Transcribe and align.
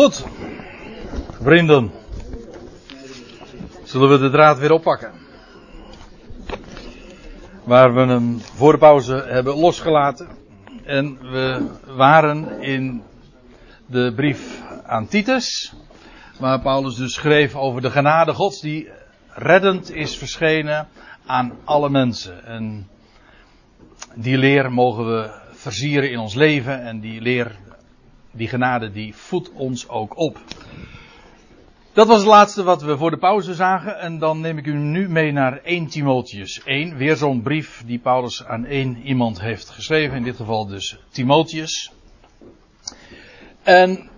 Goed, 0.00 0.26
vrienden. 1.40 1.90
Zullen 3.84 4.10
we 4.10 4.18
de 4.18 4.30
draad 4.30 4.58
weer 4.58 4.72
oppakken? 4.72 5.12
Waar 7.64 7.94
we 7.94 8.00
hem 8.00 8.40
voor 8.40 8.72
de 8.72 8.78
pauze 8.78 9.14
hebben 9.14 9.56
losgelaten. 9.56 10.28
En 10.84 11.18
we 11.30 11.66
waren 11.86 12.62
in 12.62 13.02
de 13.86 14.12
brief 14.16 14.62
aan 14.86 15.06
Titus. 15.06 15.74
Waar 16.38 16.60
Paulus 16.60 16.94
dus 16.94 17.14
schreef 17.14 17.54
over 17.54 17.80
de 17.80 17.90
genade 17.90 18.32
gods 18.32 18.60
die 18.60 18.88
reddend 19.28 19.94
is 19.94 20.16
verschenen 20.16 20.88
aan 21.26 21.52
alle 21.64 21.90
mensen. 21.90 22.44
En 22.44 22.88
die 24.14 24.38
leer 24.38 24.72
mogen 24.72 25.06
we 25.06 25.30
versieren 25.52 26.10
in 26.10 26.18
ons 26.18 26.34
leven. 26.34 26.82
En 26.82 27.00
die 27.00 27.20
leer 27.20 27.56
die 28.30 28.48
genade 28.48 28.90
die 28.90 29.14
voedt 29.14 29.52
ons 29.52 29.88
ook 29.88 30.18
op. 30.18 30.38
Dat 31.92 32.06
was 32.06 32.18
het 32.18 32.26
laatste 32.26 32.62
wat 32.62 32.82
we 32.82 32.96
voor 32.96 33.10
de 33.10 33.16
pauze 33.16 33.54
zagen. 33.54 33.98
En 33.98 34.18
dan 34.18 34.40
neem 34.40 34.58
ik 34.58 34.66
u 34.66 34.74
nu 34.74 35.08
mee 35.08 35.32
naar 35.32 35.60
1 35.62 35.86
Timotheus 35.86 36.62
1. 36.64 36.96
Weer 36.96 37.16
zo'n 37.16 37.42
brief 37.42 37.82
die 37.86 37.98
Paulus 37.98 38.44
aan 38.44 38.64
één 38.64 38.96
iemand 39.02 39.40
heeft 39.40 39.70
geschreven. 39.70 40.16
In 40.16 40.22
dit 40.22 40.36
geval 40.36 40.66
dus 40.66 40.98
Timotheus. 41.10 41.92
En 43.62 44.10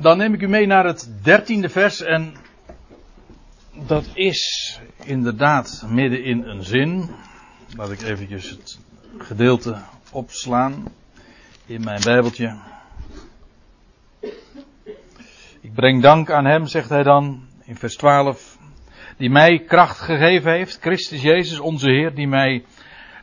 dan 0.00 0.16
neem 0.16 0.34
ik 0.34 0.42
u 0.42 0.48
mee 0.48 0.66
naar 0.66 0.84
het 0.84 1.12
dertiende 1.22 1.68
vers. 1.68 2.00
En 2.00 2.34
dat 3.86 4.04
is 4.14 4.80
inderdaad 5.04 5.84
midden 5.88 6.24
in 6.24 6.42
een 6.44 6.64
zin. 6.64 7.10
Laat 7.76 7.90
ik 7.90 8.02
eventjes 8.02 8.50
het 8.50 8.78
gedeelte 9.18 9.78
opslaan 10.12 10.92
in 11.66 11.84
mijn 11.84 12.00
Bijbeltje. 12.04 12.56
Ik 15.62 15.74
breng 15.74 16.02
dank 16.02 16.30
aan 16.30 16.44
Hem, 16.44 16.66
zegt 16.66 16.88
hij 16.88 17.02
dan 17.02 17.42
in 17.64 17.76
vers 17.76 17.96
12, 17.96 18.58
die 19.16 19.30
mij 19.30 19.58
kracht 19.58 19.98
gegeven 19.98 20.52
heeft, 20.52 20.78
Christus 20.80 21.22
Jezus 21.22 21.58
onze 21.58 21.90
Heer, 21.90 22.14
die 22.14 22.28
mij, 22.28 22.64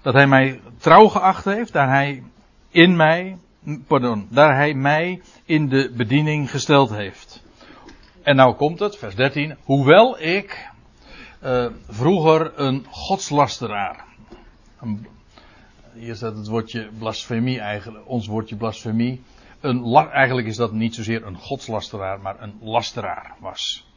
dat 0.02 0.13
Hij 0.13 0.27
mij 0.27 0.61
trouw 0.78 1.08
geacht 1.08 1.45
heeft, 1.45 1.73
daar 1.73 1.89
Hij 1.89 2.23
in 2.69 2.95
mij, 2.95 3.38
pardon, 3.88 4.28
daar 4.30 4.55
Hij 4.55 4.73
mij 4.73 5.22
in 5.45 5.69
de 5.69 5.91
bediening 5.97 6.52
gesteld 6.52 6.89
heeft. 6.89 7.44
En 8.23 8.36
nou 8.36 8.56
komt 8.56 8.80
het, 8.80 8.97
vers 8.97 9.16
13, 9.16 9.58
hoewel 9.63 10.19
ik 10.22 10.69
uh, 11.44 11.66
vroeger 11.88 12.52
een 12.56 12.85
godslasteraar, 12.89 14.06
hier 15.94 16.16
staat 16.16 16.38
het 16.38 16.47
woordje 16.47 16.89
blasfemie 16.97 17.59
eigenlijk, 17.59 18.08
ons 18.08 18.28
woordje 18.28 18.56
blasfemie, 18.56 19.23
een, 19.59 19.95
eigenlijk 20.11 20.47
is 20.47 20.55
dat 20.55 20.71
niet 20.71 20.95
zozeer 20.95 21.25
een 21.25 21.38
godslasteraar, 21.38 22.19
maar 22.19 22.41
een 22.41 22.57
lasteraar 22.61 23.35
was. 23.39 23.88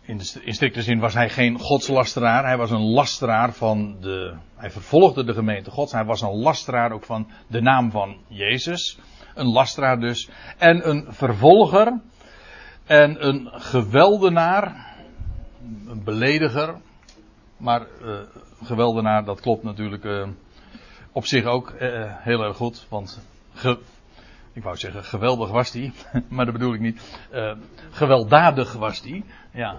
In, 0.00 0.18
de, 0.18 0.40
in 0.44 0.54
strikte 0.54 0.82
zin 0.82 0.98
was 0.98 1.14
hij 1.14 1.30
geen 1.30 1.58
godslasteraar, 1.58 2.44
hij 2.44 2.56
was 2.56 2.70
een 2.70 2.90
lasteraar 2.90 3.52
van 3.52 3.96
de. 4.00 4.36
Hij 4.56 4.70
vervolgde 4.70 5.24
de 5.24 5.34
gemeente 5.34 5.70
Gods, 5.70 5.92
hij 5.92 6.04
was 6.04 6.20
een 6.20 6.36
lasteraar 6.36 6.92
ook 6.92 7.04
van 7.04 7.30
de 7.46 7.60
naam 7.60 7.90
van 7.90 8.16
Jezus. 8.28 8.98
Een 9.34 9.46
lasteraar 9.46 10.00
dus. 10.00 10.28
En 10.58 10.88
een 10.88 11.06
vervolger. 11.08 12.00
En 12.86 13.26
een 13.26 13.48
geweldenaar. 13.52 14.94
Een 15.88 16.04
belediger. 16.04 16.74
Maar 17.56 17.86
uh, 18.02 18.18
geweldenaar, 18.64 19.24
dat 19.24 19.40
klopt 19.40 19.62
natuurlijk 19.62 20.04
uh, 20.04 20.28
op 21.12 21.26
zich 21.26 21.44
ook 21.44 21.70
uh, 21.70 22.04
heel 22.04 22.42
erg 22.42 22.56
goed. 22.56 22.86
Want 22.88 23.20
Ik 24.52 24.62
wou 24.62 24.76
zeggen, 24.76 25.04
geweldig 25.04 25.50
was 25.50 25.70
die, 25.70 25.92
maar 26.28 26.44
dat 26.44 26.54
bedoel 26.54 26.74
ik 26.74 26.80
niet. 26.80 27.18
Uh, 27.32 27.52
gewelddadig 27.90 28.72
was 28.72 29.02
die, 29.02 29.24
ja. 29.50 29.76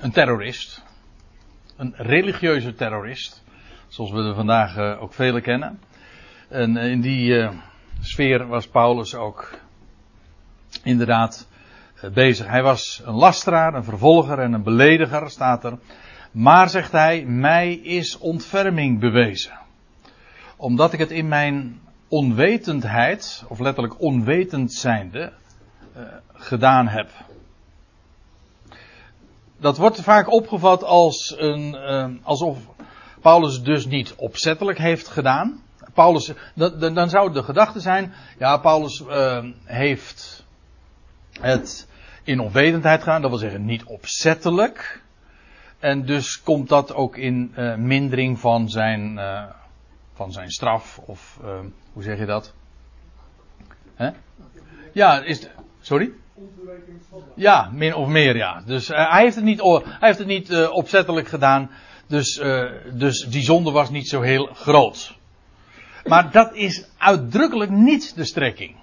Een 0.00 0.12
terrorist. 0.12 0.82
Een 1.76 1.94
religieuze 1.96 2.74
terrorist. 2.74 3.44
Zoals 3.88 4.10
we 4.10 4.18
er 4.18 4.34
vandaag 4.34 4.76
uh, 4.76 5.02
ook 5.02 5.14
vele 5.14 5.40
kennen. 5.40 5.80
En 6.48 6.76
in 6.76 7.00
die 7.00 7.48
sfeer 8.00 8.46
was 8.46 8.68
Paulus 8.68 9.14
ook 9.14 9.58
inderdaad 10.82 11.48
bezig. 12.12 12.46
Hij 12.46 12.62
was 12.62 13.02
een 13.04 13.14
lasteraar, 13.14 13.74
een 13.74 13.84
vervolger 13.84 14.38
en 14.38 14.52
een 14.52 14.62
belediger, 14.62 15.30
staat 15.30 15.64
er. 15.64 15.78
Maar, 16.30 16.68
zegt 16.68 16.92
hij, 16.92 17.24
mij 17.24 17.74
is 17.74 18.18
ontferming 18.18 19.00
bewezen 19.00 19.64
omdat 20.56 20.92
ik 20.92 20.98
het 20.98 21.10
in 21.10 21.28
mijn 21.28 21.80
onwetendheid, 22.08 23.44
of 23.48 23.58
letterlijk 23.58 24.00
onwetend 24.00 24.72
zijnde, 24.72 25.32
uh, 25.96 26.02
gedaan 26.32 26.88
heb. 26.88 27.10
Dat 29.58 29.76
wordt 29.76 30.00
vaak 30.00 30.32
opgevat 30.32 30.84
als 30.84 31.34
een, 31.38 31.74
uh, 31.74 32.06
alsof 32.22 32.58
Paulus 33.20 33.62
dus 33.62 33.86
niet 33.86 34.14
opzettelijk 34.14 34.78
heeft 34.78 35.08
gedaan. 35.08 35.62
Paulus, 35.94 36.32
dan, 36.54 36.94
dan 36.94 37.08
zou 37.08 37.32
de 37.32 37.42
gedachte 37.42 37.80
zijn, 37.80 38.12
ja, 38.38 38.56
Paulus 38.56 39.00
uh, 39.00 39.44
heeft 39.64 40.44
het 41.40 41.88
in 42.22 42.40
onwetendheid 42.40 43.02
gedaan, 43.02 43.20
dat 43.20 43.30
wil 43.30 43.38
zeggen 43.38 43.64
niet 43.64 43.84
opzettelijk. 43.84 45.02
En 45.78 46.04
dus 46.04 46.42
komt 46.42 46.68
dat 46.68 46.94
ook 46.94 47.16
in 47.16 47.54
mindering 47.76 48.38
van 48.38 48.68
zijn 48.68 49.18
van 50.16 50.32
zijn 50.32 50.50
straf, 50.50 50.98
of 50.98 51.38
uh, 51.44 51.58
hoe 51.92 52.02
zeg 52.02 52.18
je 52.18 52.26
dat? 52.26 52.54
Hè? 53.94 54.10
Ja, 54.92 55.22
is. 55.22 55.48
Sorry? 55.80 56.12
Ja, 57.34 57.70
min 57.72 57.94
of 57.94 58.08
meer 58.08 58.36
ja. 58.36 58.62
Dus 58.66 58.90
uh, 58.90 59.10
hij 59.10 59.22
heeft 59.22 59.34
het 59.34 59.44
niet, 59.44 59.60
hij 59.62 59.82
heeft 60.00 60.18
het 60.18 60.26
niet 60.26 60.50
uh, 60.50 60.72
opzettelijk 60.72 61.28
gedaan. 61.28 61.70
Dus, 62.06 62.38
uh, 62.38 62.70
dus 62.92 63.26
die 63.28 63.42
zonde 63.42 63.70
was 63.70 63.90
niet 63.90 64.08
zo 64.08 64.20
heel 64.20 64.46
groot. 64.46 65.18
Maar 66.04 66.30
dat 66.30 66.54
is 66.54 66.88
uitdrukkelijk 66.98 67.70
niet 67.70 68.16
de 68.16 68.24
strekking. 68.24 68.76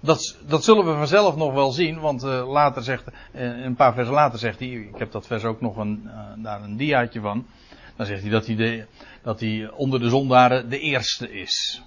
Dat, 0.00 0.36
dat 0.46 0.64
zullen 0.64 0.84
we 0.84 0.92
vanzelf 0.92 1.36
nog 1.36 1.52
wel 1.52 1.70
zien, 1.72 2.00
want 2.00 2.22
later 2.22 2.82
zegt, 2.82 3.04
een 3.32 3.74
paar 3.74 3.94
versen 3.94 4.14
later 4.14 4.38
zegt 4.38 4.58
hij, 4.58 4.68
ik 4.68 4.98
heb 4.98 5.12
dat 5.12 5.26
vers 5.26 5.44
ook 5.44 5.60
nog 5.60 5.76
een, 5.76 6.10
daar 6.36 6.62
een 6.62 6.76
diaatje 6.76 7.20
van. 7.20 7.46
Dan 7.96 8.06
zegt 8.06 8.22
hij 8.22 8.30
dat 8.30 8.46
hij, 8.46 8.86
dat 9.22 9.40
hij 9.40 9.70
onder 9.70 10.00
de 10.00 10.08
zondaren 10.08 10.68
de 10.68 10.78
eerste 10.78 11.32
is. 11.32 11.82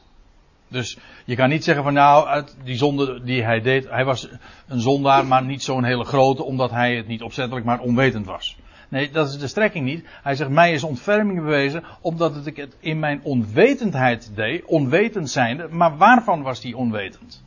Dus 0.68 0.97
je 1.25 1.35
kan 1.35 1.50
niet 1.50 1.63
zeggen 1.63 1.84
van 1.84 1.94
nou, 1.94 2.28
uit 2.28 2.57
die 2.63 2.75
zonde 2.75 3.23
die 3.23 3.44
hij 3.44 3.62
deed, 3.62 3.90
hij 3.90 4.06
was 4.06 4.28
een 4.68 4.81
zondaar, 4.81 5.25
maar 5.25 5.44
niet 5.45 5.63
zo'n 5.63 5.84
hele 5.84 6.03
grote, 6.03 6.44
omdat 6.44 6.72
hij 6.72 6.95
het 6.95 7.07
niet 7.07 7.22
opzettelijk, 7.22 7.66
maar 7.66 7.79
onwetend 7.79 8.25
was. 8.25 8.57
Nee, 8.90 9.12
dat 9.12 9.29
is 9.29 9.40
de 9.40 9.47
strekking 9.47 9.85
niet. 9.85 10.07
Hij 10.23 10.35
zegt, 10.35 10.50
mij 10.50 10.72
is 10.72 10.84
ontferming 10.84 11.40
bewezen, 11.40 11.84
omdat 12.01 12.45
ik 12.45 12.57
het 12.57 12.75
in 12.79 13.00
mijn 13.00 13.19
onwetendheid 13.24 14.31
deed, 14.35 14.66
onwetend 14.66 15.29
zijnde, 15.29 15.68
maar 15.68 15.97
waarvan 15.97 16.41
was 16.41 16.63
hij 16.63 16.74
onwetend? 16.74 17.44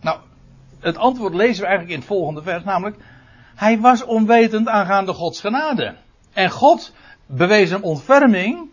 Nou, 0.00 0.18
het 0.80 0.96
antwoord 0.96 1.34
lezen 1.34 1.60
we 1.60 1.66
eigenlijk 1.66 1.94
in 1.94 1.98
het 1.98 2.08
volgende 2.08 2.42
vers, 2.42 2.64
namelijk, 2.64 2.96
hij 3.54 3.80
was 3.80 4.04
onwetend 4.04 4.68
aangaande 4.68 5.12
Gods 5.12 5.40
genade. 5.40 5.94
En 6.34 6.50
God 6.50 6.92
bewees 7.26 7.70
hem 7.70 7.82
ontferming. 7.82 8.68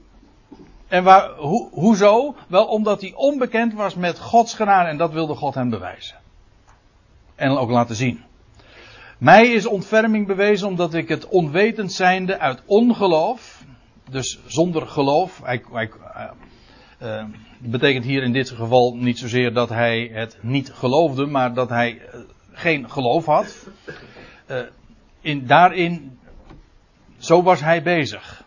En 0.88 1.04
waar, 1.04 1.30
ho, 1.30 1.70
hoezo? 1.72 2.36
Wel 2.48 2.66
omdat 2.66 3.02
hij 3.02 3.14
onbekend 3.16 3.74
was 3.74 3.96
met 3.96 4.20
Gods 4.20 4.54
genade 4.54 4.90
en 4.90 4.98
dat 4.98 5.12
wilde 5.12 5.36
God 5.36 5.56
hem 5.56 5.70
bewijzen. 5.70 6.18
En 7.36 7.50
ook 7.50 7.70
laten 7.70 7.96
zien. 7.96 8.24
Mij 9.18 9.48
is 9.48 9.66
ontferming 9.66 10.28
bewezen 10.28 10.68
omdat 10.68 10.94
ik 10.94 11.08
het 11.08 11.28
onwetend 11.28 11.92
zijnde 11.92 12.40
uit 12.40 12.62
ongeloof, 12.66 13.64
dus 14.10 14.40
zonder 14.46 14.88
geloof, 14.88 15.42
hij, 15.44 15.64
hij, 15.72 15.90
uh, 17.02 17.24
betekent 17.58 18.06
hier 18.06 18.24
in 18.24 18.34
dit 18.34 18.50
geval 18.50 18.96
niet 18.96 19.20
zozeer 19.20 19.54
dat 19.54 19.70
hij 19.70 20.10
het 20.14 20.38
niet 20.42 20.72
geloofde, 20.74 21.25
maar 21.25 21.54
dat 21.54 21.69
hij 21.69 21.94
uh, 21.94 22.19
geen 22.52 22.90
geloof 22.90 23.25
had. 23.25 23.68
In, 25.22 25.46
daarin 25.46 26.19
zo 27.21 27.44
was 27.44 27.59
hij 27.59 27.83
bezig. 27.83 28.44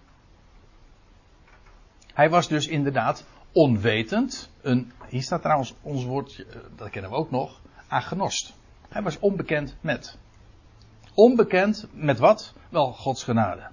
Hij 2.14 2.30
was 2.30 2.48
dus 2.48 2.66
inderdaad 2.66 3.24
onwetend. 3.52 4.50
Een, 4.62 4.92
hier 5.08 5.22
staat 5.22 5.42
trouwens 5.42 5.74
ons 5.82 6.04
woordje, 6.04 6.46
eh, 6.46 6.56
dat 6.76 6.90
kennen 6.90 7.10
we 7.10 7.16
ook 7.16 7.30
nog, 7.30 7.60
agnost. 7.88 8.54
Hij 8.88 9.02
was 9.02 9.18
onbekend 9.18 9.76
met. 9.80 10.18
Onbekend 11.14 11.86
met 11.92 12.18
wat? 12.18 12.54
Wel 12.68 12.92
Gods 12.92 13.24
genade. 13.24 13.68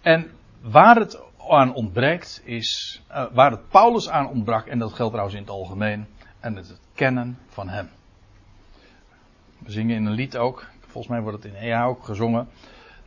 En 0.00 0.30
waar 0.60 0.96
het 0.96 1.20
aan 1.48 1.74
ontbreekt 1.74 2.42
is, 2.44 3.02
uh, 3.10 3.26
waar 3.32 3.50
het 3.50 3.68
Paulus 3.68 4.08
aan 4.08 4.28
ontbrak, 4.28 4.66
en 4.66 4.78
dat 4.78 4.92
geldt 4.92 5.12
trouwens 5.12 5.38
in 5.38 5.42
het 5.42 5.52
algemeen, 5.52 6.06
en 6.40 6.56
het 6.56 6.80
kennen 6.94 7.38
van 7.48 7.68
hem. 7.68 7.90
We 9.58 9.70
zingen 9.70 9.96
in 9.96 10.06
een 10.06 10.12
lied 10.12 10.36
ook, 10.36 10.66
Volgens 10.88 11.12
mij 11.12 11.22
wordt 11.22 11.42
het 11.42 11.52
in 11.52 11.60
EA 11.60 11.84
ook 11.84 12.04
gezongen. 12.04 12.48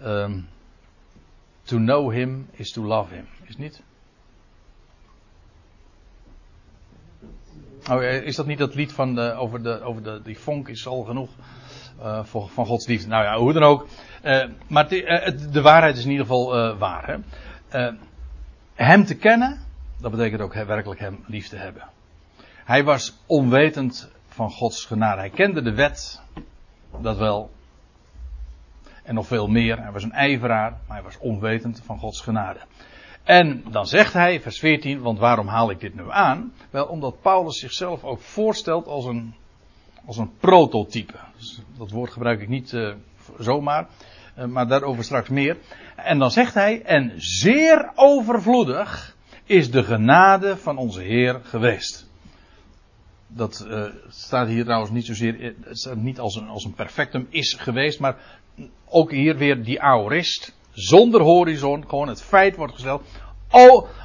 Um, 0.04 0.48
to 1.64 1.78
know 1.78 2.12
him 2.12 2.48
is 2.52 2.72
to 2.72 2.84
love 2.84 3.14
him. 3.14 3.28
Is 3.46 3.58
niet? 3.58 3.82
Oh, 7.90 8.04
is 8.04 8.36
dat 8.36 8.46
niet 8.46 8.58
dat 8.58 8.76
lied 8.76 8.94
van 8.94 9.16
de, 9.16 9.34
over, 9.34 9.64
de, 9.64 9.82
over 9.82 10.04
de, 10.04 10.22
die 10.24 10.40
vonk 10.40 10.68
is 10.68 10.88
al 10.88 11.04
genoeg 11.04 11.30
uh, 12.00 12.24
voor, 12.24 12.50
van 12.50 12.66
Gods 12.66 12.88
liefde? 12.88 13.08
Nou 13.08 13.24
ja, 13.24 13.38
hoe 13.38 13.54
dan 13.54 13.64
ook. 13.64 13.88
Uh, 14.24 14.46
maar 14.68 14.88
de, 14.88 15.48
de, 15.52 15.62
waarheid 15.62 15.98
is 15.98 16.04
in 16.04 16.12
ieder 16.12 16.26
geval 16.26 16.78
waar. 16.78 17.08
Hè? 17.08 17.92
hem 18.74 19.06
te 19.06 19.16
kennen, 19.16 19.60
dat 20.00 20.12
betekent 20.12 20.42
ook 20.42 20.54
werkelijk 20.54 21.00
hem 21.00 21.24
lief 21.28 21.48
te 21.48 21.56
hebben. 21.56 21.90
Hij 22.64 22.84
was 22.84 23.18
onwetend 23.26 24.12
van 24.28 24.52
Gods 24.52 24.86
genade. 24.86 25.20
Hij 25.20 25.30
kende 25.30 25.62
de 25.62 25.74
wet, 25.74 26.22
dat 27.02 27.18
wel. 27.18 27.52
En 29.04 29.16
nog 29.16 29.28
veel 29.28 29.48
meer. 29.48 29.82
Hij 29.82 29.92
was 29.92 30.04
een 30.04 30.12
ijveraar, 30.12 30.72
maar 30.88 30.98
hij 30.98 31.06
was 31.06 31.18
onwetend 31.20 31.82
van 31.86 32.00
Gods 32.00 32.22
genade. 32.22 32.60
En 33.24 33.64
dan 33.72 33.88
zegt 33.88 34.14
hij, 34.14 34.42
vers 34.42 34.60
14, 34.60 35.02
want 35.02 35.20
waarom 35.20 35.48
haal 35.48 35.72
ik 35.72 35.80
dit 35.80 35.96
nu 35.96 36.04
aan? 36.10 36.54
Wel, 36.70 36.86
omdat 36.86 37.22
Paulus 37.22 37.60
zichzelf 37.60 38.04
ook 38.04 38.22
voorstelt 38.22 38.88
als 38.88 39.06
een, 39.06 39.34
als 40.06 40.18
een 40.18 40.32
prototype. 40.40 41.14
Dus 41.38 41.62
dat 41.78 41.92
woord 41.92 42.12
gebruik 42.12 42.42
ik 42.42 42.48
niet 42.48 42.72
uh, 42.72 42.94
zomaar, 43.40 43.88
uh, 44.38 44.46
maar 44.46 44.68
daarover 44.68 45.04
straks 45.04 45.30
meer. 45.30 45.58
En 45.96 46.20
dan 46.20 46.32
zegt 46.32 46.54
hij, 46.54 46.82
en 46.82 47.14
zeer 47.16 47.92
overvloedig 47.96 49.16
is 49.44 49.72
de 49.72 49.84
genade 49.84 50.58
van 50.58 50.78
onze 50.78 51.02
Heer 51.02 51.40
geweest. 51.44 52.10
Dat 53.28 53.66
uh, 53.68 53.86
staat 54.08 54.48
hier 54.48 54.64
trouwens 54.64 54.92
niet 54.92 55.06
zozeer, 55.06 55.54
het 55.64 55.80
staat 55.80 55.96
niet 55.96 56.20
als 56.20 56.36
een, 56.36 56.48
als 56.48 56.66
een 56.66 56.74
perfectum 56.74 57.28
is 57.30 57.54
geweest, 57.54 58.00
maar 58.00 58.18
ook 58.92 59.12
hier 59.12 59.38
weer 59.38 59.64
die 59.64 59.82
aorist 59.82 60.56
zonder 60.72 61.22
horizon, 61.22 61.84
gewoon 61.88 62.08
het 62.08 62.22
feit 62.22 62.56
wordt 62.56 62.74
gesteld. 62.74 63.04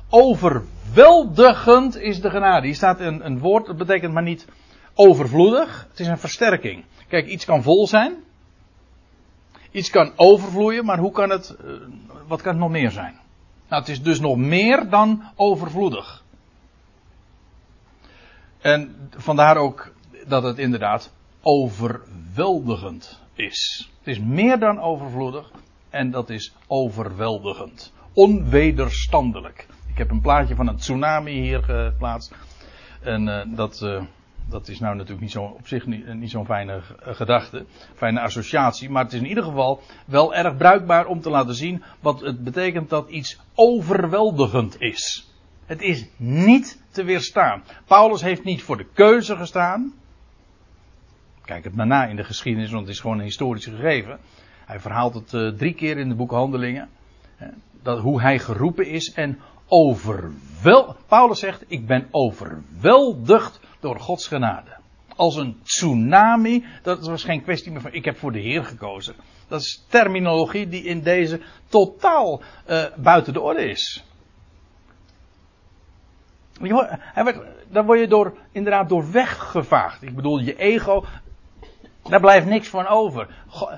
Overweldigend 0.08 1.96
is 1.96 2.20
de 2.20 2.30
genade. 2.30 2.66
Hier 2.66 2.74
staat 2.74 3.00
een, 3.00 3.26
een 3.26 3.38
woord, 3.38 3.66
dat 3.66 3.76
betekent 3.76 4.12
maar 4.12 4.22
niet 4.22 4.46
overvloedig. 4.94 5.86
Het 5.90 6.00
is 6.00 6.06
een 6.06 6.18
versterking. 6.18 6.84
Kijk, 7.08 7.26
iets 7.26 7.44
kan 7.44 7.62
vol 7.62 7.86
zijn. 7.86 8.14
Iets 9.70 9.90
kan 9.90 10.12
overvloeien, 10.16 10.84
maar 10.84 10.98
hoe 10.98 11.12
kan 11.12 11.30
het, 11.30 11.56
eh, 11.56 11.72
wat 12.26 12.42
kan 12.42 12.52
het 12.52 12.60
nog 12.60 12.70
meer 12.70 12.90
zijn? 12.90 13.14
Nou, 13.68 13.80
het 13.82 13.90
is 13.90 14.02
dus 14.02 14.20
nog 14.20 14.36
meer 14.36 14.88
dan 14.88 15.22
overvloedig. 15.34 16.24
En 18.60 19.10
vandaar 19.16 19.56
ook 19.56 19.92
dat 20.26 20.42
het 20.42 20.58
inderdaad 20.58 21.12
overweldigend 21.42 23.20
is. 23.38 23.90
Het 23.98 24.08
is 24.08 24.20
meer 24.20 24.58
dan 24.58 24.80
overvloedig. 24.80 25.50
En 25.90 26.10
dat 26.10 26.30
is 26.30 26.54
overweldigend. 26.66 27.92
Onwederstandelijk. 28.12 29.66
Ik 29.86 29.98
heb 29.98 30.10
een 30.10 30.20
plaatje 30.20 30.54
van 30.54 30.68
een 30.68 30.76
tsunami 30.76 31.32
hier 31.32 31.62
geplaatst. 31.62 32.34
En 33.00 33.26
uh, 33.26 33.40
dat, 33.46 33.80
uh, 33.82 34.02
dat 34.48 34.68
is 34.68 34.78
nou 34.78 34.94
natuurlijk 34.94 35.20
niet 35.20 35.30
zo, 35.30 35.42
op 35.42 35.66
zich 35.66 35.86
niet, 35.86 36.14
niet 36.14 36.30
zo'n 36.30 36.46
fijne 36.46 36.82
gedachte. 37.02 37.64
Fijne 37.94 38.20
associatie. 38.20 38.90
Maar 38.90 39.04
het 39.04 39.12
is 39.12 39.20
in 39.20 39.26
ieder 39.26 39.44
geval 39.44 39.80
wel 40.06 40.34
erg 40.34 40.56
bruikbaar 40.56 41.06
om 41.06 41.20
te 41.20 41.30
laten 41.30 41.54
zien 41.54 41.82
wat 42.00 42.20
het 42.20 42.44
betekent 42.44 42.88
dat 42.88 43.08
iets 43.08 43.40
overweldigend 43.54 44.80
is. 44.80 45.30
Het 45.66 45.82
is 45.82 46.06
niet 46.16 46.82
te 46.90 47.04
weerstaan. 47.04 47.62
Paulus 47.86 48.22
heeft 48.22 48.44
niet 48.44 48.62
voor 48.62 48.76
de 48.76 48.86
keuze 48.92 49.36
gestaan. 49.36 49.92
Kijk 51.46 51.64
het 51.64 51.74
maar 51.74 51.86
na 51.86 52.06
in 52.06 52.16
de 52.16 52.24
geschiedenis, 52.24 52.70
want 52.70 52.86
het 52.86 52.94
is 52.94 53.00
gewoon 53.00 53.18
een 53.18 53.24
historisch 53.24 53.64
gegeven. 53.64 54.18
Hij 54.64 54.80
verhaalt 54.80 55.14
het 55.14 55.32
uh, 55.32 55.48
drie 55.48 55.74
keer 55.74 55.98
in 55.98 56.08
de 56.08 56.14
boek 56.14 56.30
Handelingen. 56.30 56.88
Dat, 57.82 57.98
hoe 57.98 58.20
hij 58.20 58.38
geroepen 58.38 58.86
is 58.86 59.12
en 59.12 59.38
overwel. 59.68 60.96
Paulus 61.06 61.38
zegt: 61.38 61.64
Ik 61.66 61.86
ben 61.86 62.08
overweldigd 62.10 63.60
door 63.80 64.00
Gods 64.00 64.28
genade. 64.28 64.76
Als 65.16 65.36
een 65.36 65.60
tsunami. 65.62 66.64
Dat 66.82 67.06
was 67.06 67.24
geen 67.24 67.42
kwestie 67.42 67.72
meer 67.72 67.80
van: 67.80 67.92
Ik 67.92 68.04
heb 68.04 68.16
voor 68.16 68.32
de 68.32 68.40
Heer 68.40 68.64
gekozen. 68.64 69.14
Dat 69.48 69.60
is 69.60 69.84
terminologie 69.88 70.68
die 70.68 70.82
in 70.82 71.02
deze 71.02 71.40
totaal 71.68 72.42
uh, 72.68 72.84
buiten 72.96 73.32
de 73.32 73.40
orde 73.40 73.68
is. 73.68 74.04
Hij 76.98 77.24
werd, 77.24 77.40
daar 77.68 77.84
word 77.84 78.00
je 78.00 78.08
door, 78.08 78.36
inderdaad 78.52 78.88
door 78.88 79.10
weggevaagd. 79.12 80.02
Ik 80.02 80.14
bedoel, 80.14 80.38
je 80.38 80.56
ego, 80.56 81.04
daar 82.08 82.20
blijft 82.20 82.46
niks 82.46 82.68
van 82.68 82.86
over. 82.86 83.28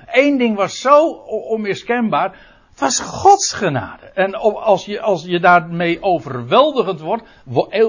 Eén 0.05 0.37
ding 0.37 0.55
was 0.55 0.79
zo 0.79 1.07
onmiskenbaar. 1.27 2.37
Was 2.77 2.99
Gods 2.99 3.53
genade. 3.53 4.05
En 4.05 4.33
als 4.53 4.85
je, 4.85 5.01
als 5.01 5.23
je 5.23 5.39
daarmee 5.39 6.01
overweldigend 6.01 6.99
wordt, 6.99 7.23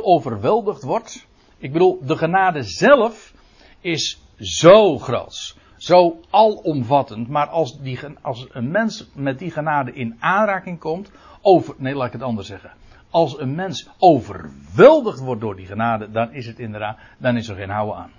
overweldigd 0.02 0.82
wordt. 0.82 1.26
Ik 1.58 1.72
bedoel, 1.72 1.98
de 2.02 2.16
genade 2.16 2.62
zelf 2.62 3.32
is 3.80 4.22
zo 4.38 4.98
groot. 4.98 5.56
Zo 5.76 6.20
alomvattend. 6.30 7.28
Maar 7.28 7.46
als, 7.46 7.78
die, 7.80 7.98
als 8.20 8.46
een 8.52 8.70
mens 8.70 9.10
met 9.14 9.38
die 9.38 9.50
genade 9.50 9.92
in 9.92 10.16
aanraking 10.20 10.78
komt. 10.78 11.10
Over, 11.42 11.74
nee, 11.78 11.94
laat 11.94 12.06
ik 12.06 12.12
het 12.12 12.22
anders 12.22 12.46
zeggen. 12.46 12.70
Als 13.10 13.38
een 13.38 13.54
mens 13.54 13.88
overweldigd 13.98 15.20
wordt 15.20 15.40
door 15.40 15.56
die 15.56 15.66
genade, 15.66 16.10
dan 16.10 16.32
is 16.32 16.46
het 16.46 16.58
inderdaad, 16.58 16.98
dan 17.18 17.36
is 17.36 17.48
er 17.48 17.56
geen 17.56 17.70
houden 17.70 17.96
aan. 17.96 18.10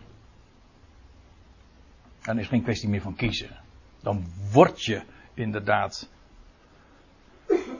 Dan 2.23 2.39
is 2.39 2.47
geen 2.47 2.63
kwestie 2.63 2.89
meer 2.89 3.01
van 3.01 3.15
kiezen. 3.15 3.49
Dan 4.01 4.25
word 4.51 4.83
je 4.83 5.01
inderdaad. 5.33 6.09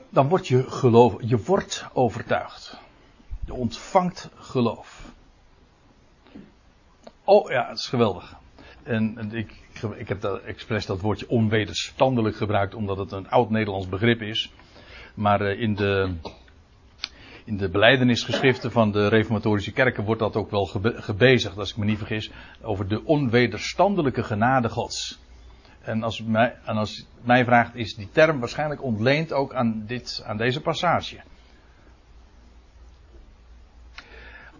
Dan 0.10 0.28
word 0.28 0.48
je 0.48 0.70
geloof. 0.70 1.16
Je 1.20 1.38
wordt 1.38 1.86
overtuigd. 1.94 2.80
Je 3.46 3.54
ontvangt 3.54 4.30
geloof. 4.36 5.12
Oh 7.24 7.50
ja, 7.50 7.68
het 7.68 7.78
is 7.78 7.88
geweldig. 7.88 8.36
En, 8.84 9.18
en 9.18 9.32
ik, 9.34 9.56
ik 9.96 10.08
heb 10.08 10.24
expres 10.24 10.86
dat 10.86 11.02
woordje 11.02 11.30
onwederstandelijk 11.30 12.36
gebruikt, 12.36 12.76
omdat 12.76 12.98
het 12.98 13.12
een 13.12 13.30
oud 13.30 13.50
Nederlands 13.50 13.90
begrip 13.90 14.22
is. 14.22 14.54
Maar 15.14 15.42
uh, 15.42 15.62
in 15.62 15.76
de 15.76 16.16
in 17.46 17.58
de 17.58 17.70
beleidenisgeschriften 17.70 18.72
van 18.72 18.92
de 18.92 19.08
reformatorische 19.08 19.72
kerken 19.72 20.04
wordt 20.04 20.22
dat 20.22 20.36
ook 20.36 20.52
wel 20.52 20.66
gebezigd, 20.84 21.58
als 21.58 21.72
ik 21.72 21.78
me 21.78 21.86
niet 21.86 21.98
vergis, 21.98 22.32
over 22.62 22.88
de 22.88 23.06
onwederstandelijke 23.06 24.24
genade 24.24 24.70
gods. 24.70 25.20
En 25.82 26.04
als, 26.04 26.24
mij, 26.24 26.56
en 26.66 26.78
als 26.78 27.06
mij 27.22 27.46
vraagt, 27.46 27.76
is 27.76 27.96
die 27.96 28.10
term 28.12 28.40
waarschijnlijk 28.40 28.84
ontleend 28.84 29.34
ook 29.34 29.54
aan, 29.54 29.84
dit, 29.88 30.24
aan 30.26 30.38
deze 30.38 30.62
passage. 30.62 31.20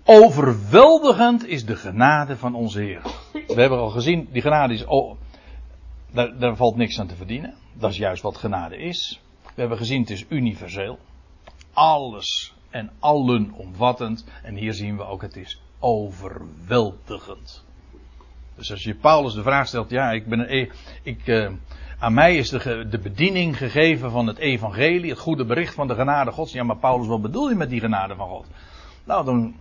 Overweldigend 0.04 1.48
is 1.48 1.66
de 1.66 1.76
genade 1.76 2.38
van 2.38 2.56
onze 2.56 2.80
Heer. 2.80 3.02
We 3.32 3.62
hebben 3.62 3.80
al 3.80 3.90
gezien, 3.90 4.28
die 4.32 4.42
genade 4.42 4.74
is. 4.74 4.86
Oh, 4.86 5.18
daar, 6.12 6.38
daar 6.40 6.56
valt 6.56 6.76
niks 6.76 7.00
aan 7.00 7.08
te 7.08 7.16
verdienen. 7.16 7.54
Dat 7.74 7.92
is 7.92 7.98
juist 7.98 8.22
wat 8.22 8.38
genade 8.38 8.78
is. 8.78 9.22
We 9.42 9.60
hebben 9.60 9.78
gezien, 9.78 10.02
het 10.02 10.10
is 10.10 10.26
universeel. 10.30 11.00
Alles 11.74 12.54
en 12.72 12.92
allenomvattend. 13.00 14.26
En 14.44 14.56
hier 14.56 14.74
zien 14.74 14.98
we 14.98 15.04
ook, 15.04 15.22
het 15.22 15.36
is 15.36 15.62
overweldigend. 15.80 17.64
Dus 18.56 18.72
als 18.72 18.84
je 18.84 18.96
Paulus 18.96 19.34
de 19.34 19.42
vraag 19.42 19.68
stelt, 19.68 19.90
ja, 19.90 20.12
ik 20.12 20.28
ben 20.28 20.56
e- 20.56 20.70
ik, 21.04 21.28
uh, 21.28 21.50
aan 22.00 22.14
mij 22.14 22.38
is 22.38 22.50
de, 22.50 22.88
de 22.90 23.00
bediening 23.00 23.58
gegeven 23.58 24.12
van 24.12 24.28
het 24.28 24.38
evangelie, 24.38 25.10
het 25.10 25.20
goede 25.20 25.46
bericht 25.46 25.74
van 25.74 25.88
de 25.88 25.96
genade 25.96 26.32
gods. 26.32 26.52
Ja, 26.52 26.64
maar 26.64 26.78
Paulus, 26.78 27.08
wat 27.08 27.22
bedoel 27.22 27.50
je 27.50 27.56
met 27.56 27.70
die 27.70 27.80
genade 27.80 28.16
van 28.16 28.28
God? 28.28 28.46
Nou, 29.04 29.26
dan, 29.26 29.56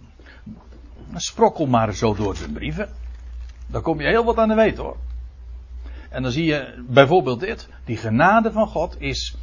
dan 1.11 1.21
sprokkel 1.21 1.67
maar 1.67 1.95
zo 1.95 2.15
door 2.15 2.35
de 2.35 2.53
brieven. 2.53 2.89
Dan 3.67 3.83
kom 3.83 4.01
je 4.01 4.07
heel 4.07 4.25
wat 4.25 4.37
aan 4.37 4.49
de 4.49 4.55
weten 4.55 4.85
hoor. 4.85 4.97
En 6.11 6.23
dan 6.23 6.33
zie 6.33 6.45
je 6.45 6.85
bijvoorbeeld 6.89 7.41
dit. 7.41 7.69
Die 7.85 7.97
genade 7.97 8.53
van 8.53 8.67
God 8.67 9.01
is 9.01 9.37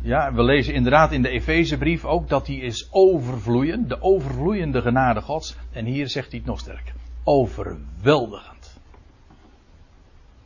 ja, 0.00 0.32
we 0.32 0.42
lezen 0.42 0.74
inderdaad 0.74 1.12
in 1.12 1.22
de 1.22 1.28
Efezebrief 1.28 2.04
ook 2.04 2.28
dat 2.28 2.46
die 2.46 2.60
is 2.60 2.88
overvloeiend, 2.90 3.88
de 3.88 4.02
overvloeiende 4.02 4.82
genade 4.82 5.20
Gods. 5.20 5.56
En 5.72 5.84
hier 5.84 6.08
zegt 6.08 6.30
hij 6.30 6.38
het 6.38 6.48
nog 6.48 6.58
sterker. 6.60 6.94
Overweldigend. 7.24 8.78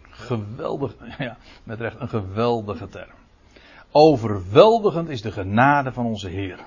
Geweldig, 0.03 0.97
ja, 1.19 1.37
met 1.65 1.81
recht 1.81 2.01
een 2.01 2.09
geweldige 2.09 2.89
term. 2.89 3.11
Overweldigend 3.91 5.09
is 5.09 5.23
de 5.23 5.33
genade 5.33 5.93
van 5.93 6.07
onze 6.07 6.29
Heer. 6.29 6.59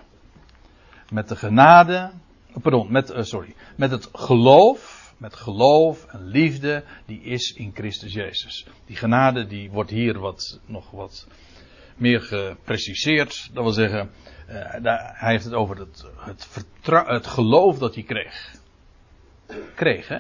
Met 1.09 1.27
de 1.27 1.35
genade, 1.35 2.11
pardon, 2.61 2.91
met, 2.91 3.11
uh, 3.11 3.21
sorry, 3.21 3.55
met 3.75 3.91
het 3.91 4.09
geloof, 4.13 5.13
met 5.17 5.35
geloof 5.35 6.05
en 6.05 6.25
liefde, 6.25 6.83
die 7.05 7.21
is 7.21 7.53
in 7.53 7.71
Christus 7.73 8.13
Jezus. 8.13 8.67
Die 8.85 8.95
genade 8.95 9.47
die 9.47 9.71
wordt 9.71 9.89
hier 9.89 10.19
wat, 10.19 10.59
nog 10.65 10.91
wat 10.91 11.27
meer 11.95 12.21
gepreciseerd. 12.21 13.49
Dat 13.53 13.63
wil 13.63 13.73
zeggen, 13.73 14.11
uh, 14.49 14.55
hij 15.13 15.31
heeft 15.31 15.43
het 15.43 15.53
over 15.53 15.77
het, 15.77 16.05
het, 16.17 16.47
het 17.07 17.27
geloof 17.27 17.77
dat 17.77 17.95
hij 17.95 18.03
kreeg. 18.03 18.55
Kreeg, 19.75 20.07
hè? 20.07 20.19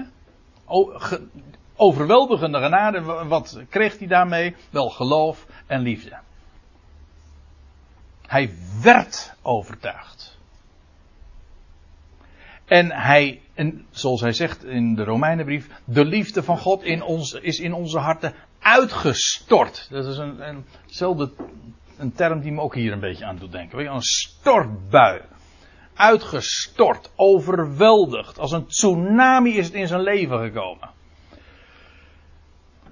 Overweldigende 1.75 2.59
genade, 2.59 3.01
wat 3.27 3.63
kreeg 3.69 3.97
hij 3.97 4.07
daarmee? 4.07 4.55
Wel 4.69 4.89
geloof 4.89 5.47
en 5.67 5.81
liefde. 5.81 6.17
Hij 8.21 8.53
werd 8.81 9.33
overtuigd. 9.41 10.37
En 12.65 12.91
hij 12.91 13.41
En 13.55 13.85
zoals 13.89 14.21
hij 14.21 14.33
zegt 14.33 14.63
in 14.63 14.95
de 14.95 15.03
Romeinenbrief, 15.03 15.67
de 15.85 16.05
liefde 16.05 16.43
van 16.43 16.57
God 16.57 16.83
in 16.83 17.01
ons, 17.01 17.33
is 17.33 17.59
in 17.59 17.73
onze 17.73 17.99
harten 17.99 18.33
uitgestort. 18.65 19.87
Dat 19.89 20.05
is 20.05 20.17
een, 20.17 20.47
een, 20.47 20.65
een 21.97 22.13
term 22.13 22.39
die 22.39 22.51
me 22.51 22.61
ook 22.61 22.75
hier 22.75 22.91
een 22.91 22.99
beetje 22.99 23.25
aan 23.25 23.37
doet 23.37 23.51
denken. 23.51 23.77
Weet 23.77 23.87
je, 23.87 23.93
een 23.93 24.01
stortbui. 24.01 25.21
Uitgestort, 25.93 27.11
overweldigd. 27.15 28.39
Als 28.39 28.51
een 28.51 28.67
tsunami 28.67 29.57
is 29.57 29.65
het 29.65 29.75
in 29.75 29.87
zijn 29.87 30.01
leven 30.01 30.39
gekomen. 30.39 30.89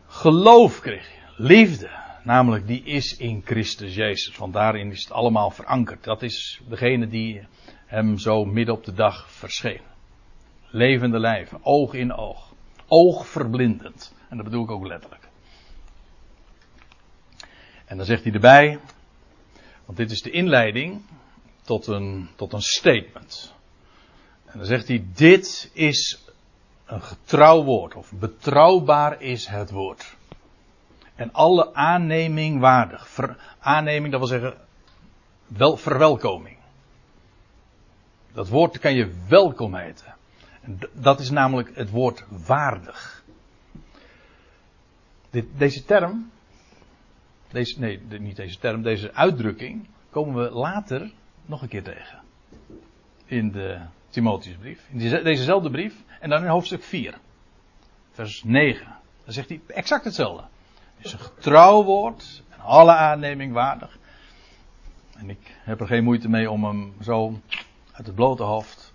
Geloof 0.07 0.79
kreeg 0.79 1.11
je. 1.11 1.43
Liefde. 1.43 1.89
Namelijk 2.23 2.67
die 2.67 2.83
is 2.83 3.17
in 3.17 3.41
Christus 3.45 3.95
Jezus. 3.95 4.37
Want 4.37 4.53
daarin 4.53 4.91
is 4.91 5.03
het 5.03 5.11
allemaal 5.11 5.49
verankerd. 5.49 6.03
Dat 6.03 6.21
is 6.21 6.61
degene 6.67 7.07
die 7.07 7.47
hem 7.85 8.17
zo 8.17 8.45
midden 8.45 8.75
op 8.75 8.83
de 8.83 8.93
dag 8.93 9.31
verscheen. 9.31 9.81
Levende 10.69 11.19
lijven, 11.19 11.59
oog 11.61 11.93
in 11.93 12.13
oog. 12.13 12.53
Oogverblindend. 12.87 14.15
En 14.29 14.37
dat 14.37 14.45
bedoel 14.45 14.63
ik 14.63 14.71
ook 14.71 14.87
letterlijk. 14.87 15.22
En 17.85 17.97
dan 17.97 18.05
zegt 18.05 18.23
hij 18.23 18.33
erbij, 18.33 18.79
want 19.85 19.97
dit 19.97 20.11
is 20.11 20.21
de 20.21 20.31
inleiding 20.31 21.01
tot 21.61 21.87
een, 21.87 22.29
tot 22.35 22.53
een 22.53 22.61
statement. 22.61 23.53
En 24.45 24.57
dan 24.57 24.67
zegt 24.67 24.87
hij, 24.87 25.05
dit 25.13 25.69
is 25.73 26.23
een 26.85 27.01
getrouw 27.01 27.63
woord, 27.63 27.95
of 27.95 28.11
betrouwbaar 28.11 29.21
is 29.21 29.47
het 29.47 29.71
woord. 29.71 30.15
En 31.15 31.31
alle 31.31 31.73
aanneming 31.73 32.59
waardig. 32.59 33.19
Aanneming, 33.59 34.11
dat 34.11 34.19
wil 34.19 34.29
zeggen, 34.39 34.57
wel, 35.47 35.77
verwelkoming. 35.77 36.57
Dat 38.33 38.47
woord 38.47 38.79
kan 38.79 38.93
je 38.93 39.13
welkom 39.27 39.75
heten. 39.75 40.15
Dat 40.91 41.19
is 41.19 41.29
namelijk 41.29 41.75
het 41.75 41.89
woord 41.89 42.23
waardig. 42.45 43.23
Dit, 45.29 45.45
deze 45.57 45.85
term, 45.85 46.31
deze, 47.53 47.79
nee, 47.79 48.01
niet 48.19 48.35
deze 48.35 48.59
term, 48.59 48.81
deze 48.81 49.13
uitdrukking, 49.13 49.87
komen 50.09 50.43
we 50.43 50.49
later 50.49 51.11
nog 51.45 51.61
een 51.61 51.67
keer 51.67 51.83
tegen. 51.83 52.21
In 53.25 53.51
de 53.51 53.79
Timotheusbrief. 54.09 54.87
In 54.91 54.97
dezezelfde 55.23 55.69
brief. 55.69 56.03
En 56.19 56.29
dan 56.29 56.43
in 56.43 56.49
hoofdstuk 56.49 56.83
4. 56.83 57.17
Vers 58.11 58.43
9. 58.43 58.85
Dan 59.23 59.33
zegt 59.33 59.49
hij 59.49 59.61
exact 59.67 60.03
hetzelfde. 60.03 60.43
Het 60.95 61.05
is 61.05 61.13
een 61.13 61.19
getrouw 61.19 61.83
woord. 61.83 62.43
En 62.49 62.59
alle 62.59 62.91
aanneming 62.91 63.53
waardig. 63.53 63.97
En 65.17 65.29
ik 65.29 65.55
heb 65.63 65.79
er 65.79 65.87
geen 65.87 66.03
moeite 66.03 66.29
mee 66.29 66.51
om 66.51 66.63
hem 66.63 66.93
zo 67.01 67.39
uit 67.91 68.05
het 68.05 68.15
blote 68.15 68.43
hoofd. 68.43 68.93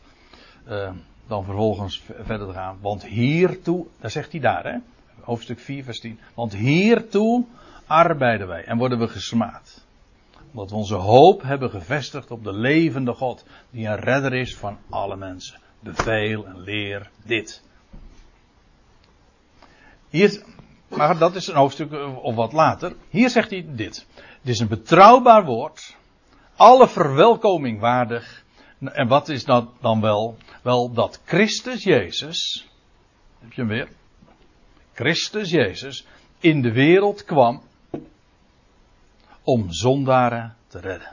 Uh, 0.69 0.91
dan 1.27 1.45
vervolgens 1.45 2.03
verder 2.23 2.47
te 2.47 2.53
gaan. 2.53 2.79
Want 2.81 3.07
hiertoe, 3.07 3.87
daar 4.01 4.11
zegt 4.11 4.33
hij 4.33 4.41
daar, 4.41 4.65
hè? 4.65 4.79
hoofdstuk 5.21 5.59
4, 5.59 5.85
vers 5.85 6.01
10. 6.01 6.19
Want 6.35 6.55
hiertoe 6.55 7.45
arbeiden 7.89 8.47
wij 8.47 8.65
en 8.65 8.79
worden 8.79 8.99
we 8.99 9.09
gesmaad. 9.09 9.87
Omdat 10.51 10.71
we 10.71 10.77
onze 10.77 10.95
hoop 10.95 11.43
hebben 11.43 11.71
gevestigd 11.71 12.31
op 12.31 12.45
de 12.45 12.53
levende 12.53 13.13
God, 13.13 13.45
die 13.71 13.87
een 13.87 13.97
redder 13.97 14.35
is 14.35 14.57
van 14.57 14.79
alle 14.91 15.17
mensen. 15.17 15.61
Beveel 15.81 16.47
en 16.47 16.61
leer 16.61 17.11
dit. 17.25 17.63
Hier, 20.09 20.43
maar 20.89 21.19
dat 21.19 21.35
is 21.35 21.47
een 21.47 21.57
hoofdstuk 21.57 21.93
of 22.23 22.35
wat 22.35 22.53
later. 22.53 22.97
Hier 23.09 23.31
zegt 23.31 23.51
hij 23.51 23.67
dit. 23.69 24.07
Het 24.15 24.49
is 24.49 24.59
een 24.59 24.69
betrouwbaar 24.69 25.45
woord, 25.45 25.97
alle 26.57 26.89
verwelkoming 26.89 27.81
waardig. 27.81 28.45
En 28.79 29.09
wat 29.09 29.29
is 29.29 29.45
dat 29.45 29.69
dan 29.81 30.01
wel? 30.01 30.37
Wel 30.63 30.93
dat 30.93 31.21
Christus 31.25 31.83
Jezus, 31.83 32.69
heb 33.39 33.53
je 33.53 33.61
hem 33.61 33.71
weer? 33.71 33.89
Christus 34.93 35.51
Jezus 35.51 36.07
in 36.41 36.63
de 36.63 36.73
wereld 36.73 37.25
kwam 37.25 37.63
om 39.49 39.73
zondaren 39.73 40.55
te 40.67 40.81
redden. 40.81 41.09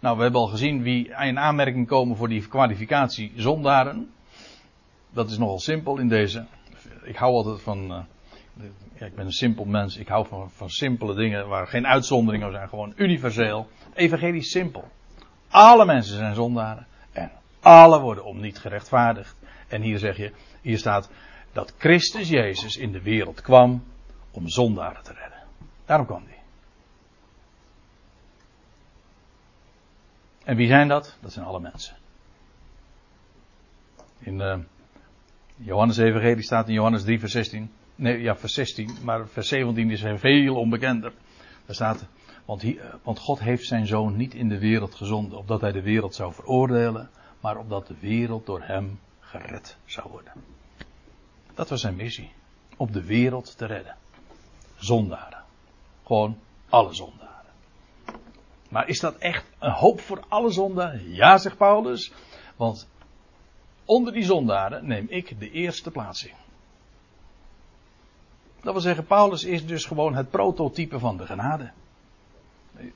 Nou, 0.00 0.16
we 0.16 0.22
hebben 0.22 0.40
al 0.40 0.46
gezien 0.46 0.82
wie 0.82 1.08
in 1.08 1.38
aanmerking 1.38 1.86
komen 1.86 2.16
voor 2.16 2.28
die 2.28 2.48
kwalificatie 2.48 3.32
zondaren. 3.36 4.10
Dat 5.10 5.30
is 5.30 5.38
nogal 5.38 5.58
simpel 5.58 5.98
in 5.98 6.08
deze. 6.08 6.46
Ik 7.02 7.16
hou 7.16 7.32
altijd 7.32 7.62
van. 7.62 8.06
Ja, 8.98 9.06
ik 9.06 9.14
ben 9.14 9.26
een 9.26 9.32
simpel 9.32 9.64
mens. 9.64 9.96
Ik 9.96 10.08
hou 10.08 10.26
van, 10.26 10.50
van 10.50 10.70
simpele 10.70 11.14
dingen 11.14 11.48
waar 11.48 11.66
geen 11.66 11.86
uitzonderingen 11.86 12.52
zijn. 12.52 12.68
Gewoon 12.68 12.92
universeel. 12.96 13.68
Evangelie 13.94 14.40
is 14.40 14.50
simpel. 14.50 14.88
Alle 15.48 15.84
mensen 15.84 16.16
zijn 16.16 16.34
zondaren. 16.34 16.86
En 17.12 17.30
alle 17.60 18.00
worden 18.00 18.24
om 18.24 18.40
niet 18.40 18.58
gerechtvaardigd. 18.58 19.36
En 19.68 19.82
hier 19.82 19.98
zeg 19.98 20.16
je, 20.16 20.32
hier 20.60 20.78
staat 20.78 21.10
dat 21.52 21.74
Christus 21.78 22.28
Jezus 22.28 22.76
in 22.76 22.92
de 22.92 23.02
wereld 23.02 23.40
kwam 23.40 23.84
om 24.30 24.48
zondaren 24.48 25.02
te 25.02 25.12
redden. 25.12 25.42
Daarom 25.84 26.06
kwam 26.06 26.22
hij. 26.26 26.43
En 30.44 30.56
wie 30.56 30.66
zijn 30.66 30.88
dat? 30.88 31.16
Dat 31.20 31.32
zijn 31.32 31.46
alle 31.46 31.60
mensen. 31.60 31.96
In 34.18 34.40
uh, 34.40 34.58
Johannes 35.56 35.96
Evangelie 35.96 36.42
staat 36.42 36.68
in 36.68 36.74
Johannes 36.74 37.02
3 37.02 37.18
vers 37.18 37.32
16. 37.32 37.70
Nee, 37.94 38.20
ja, 38.20 38.36
vers 38.36 38.54
16. 38.54 38.96
Maar 39.02 39.28
vers 39.28 39.48
17 39.48 39.90
is 39.90 40.02
veel 40.20 40.56
onbekender. 40.56 41.12
Daar 41.66 41.74
staat, 41.74 42.06
want, 42.44 42.62
hier, 42.62 42.98
want 43.02 43.18
God 43.18 43.40
heeft 43.40 43.64
zijn 43.64 43.86
zoon 43.86 44.16
niet 44.16 44.34
in 44.34 44.48
de 44.48 44.58
wereld 44.58 44.94
gezonden, 44.94 45.38
opdat 45.38 45.60
hij 45.60 45.72
de 45.72 45.82
wereld 45.82 46.14
zou 46.14 46.32
veroordelen, 46.32 47.10
maar 47.40 47.56
opdat 47.56 47.86
de 47.86 47.96
wereld 48.00 48.46
door 48.46 48.62
hem 48.62 49.00
gered 49.20 49.76
zou 49.84 50.10
worden. 50.10 50.32
Dat 51.54 51.68
was 51.68 51.80
zijn 51.80 51.96
missie. 51.96 52.32
Op 52.76 52.92
de 52.92 53.04
wereld 53.04 53.58
te 53.58 53.66
redden. 53.66 53.96
Zondaren. 54.76 55.44
Gewoon 56.04 56.38
alle 56.68 56.94
zondaren. 56.94 57.33
Maar 58.74 58.88
is 58.88 59.00
dat 59.00 59.16
echt 59.16 59.44
een 59.58 59.70
hoop 59.70 60.00
voor 60.00 60.24
alle 60.28 60.50
zondaren? 60.50 61.14
Ja, 61.14 61.38
zegt 61.38 61.56
Paulus. 61.56 62.12
Want 62.56 62.88
onder 63.84 64.12
die 64.12 64.24
zondaren 64.24 64.86
neem 64.86 65.06
ik 65.08 65.40
de 65.40 65.50
eerste 65.50 65.90
plaats 65.90 66.26
in. 66.26 66.34
Dat 68.62 68.72
wil 68.72 68.82
zeggen, 68.82 69.06
Paulus 69.06 69.44
is 69.44 69.66
dus 69.66 69.84
gewoon 69.84 70.14
het 70.14 70.30
prototype 70.30 70.98
van 70.98 71.16
de 71.16 71.26
genade. 71.26 71.70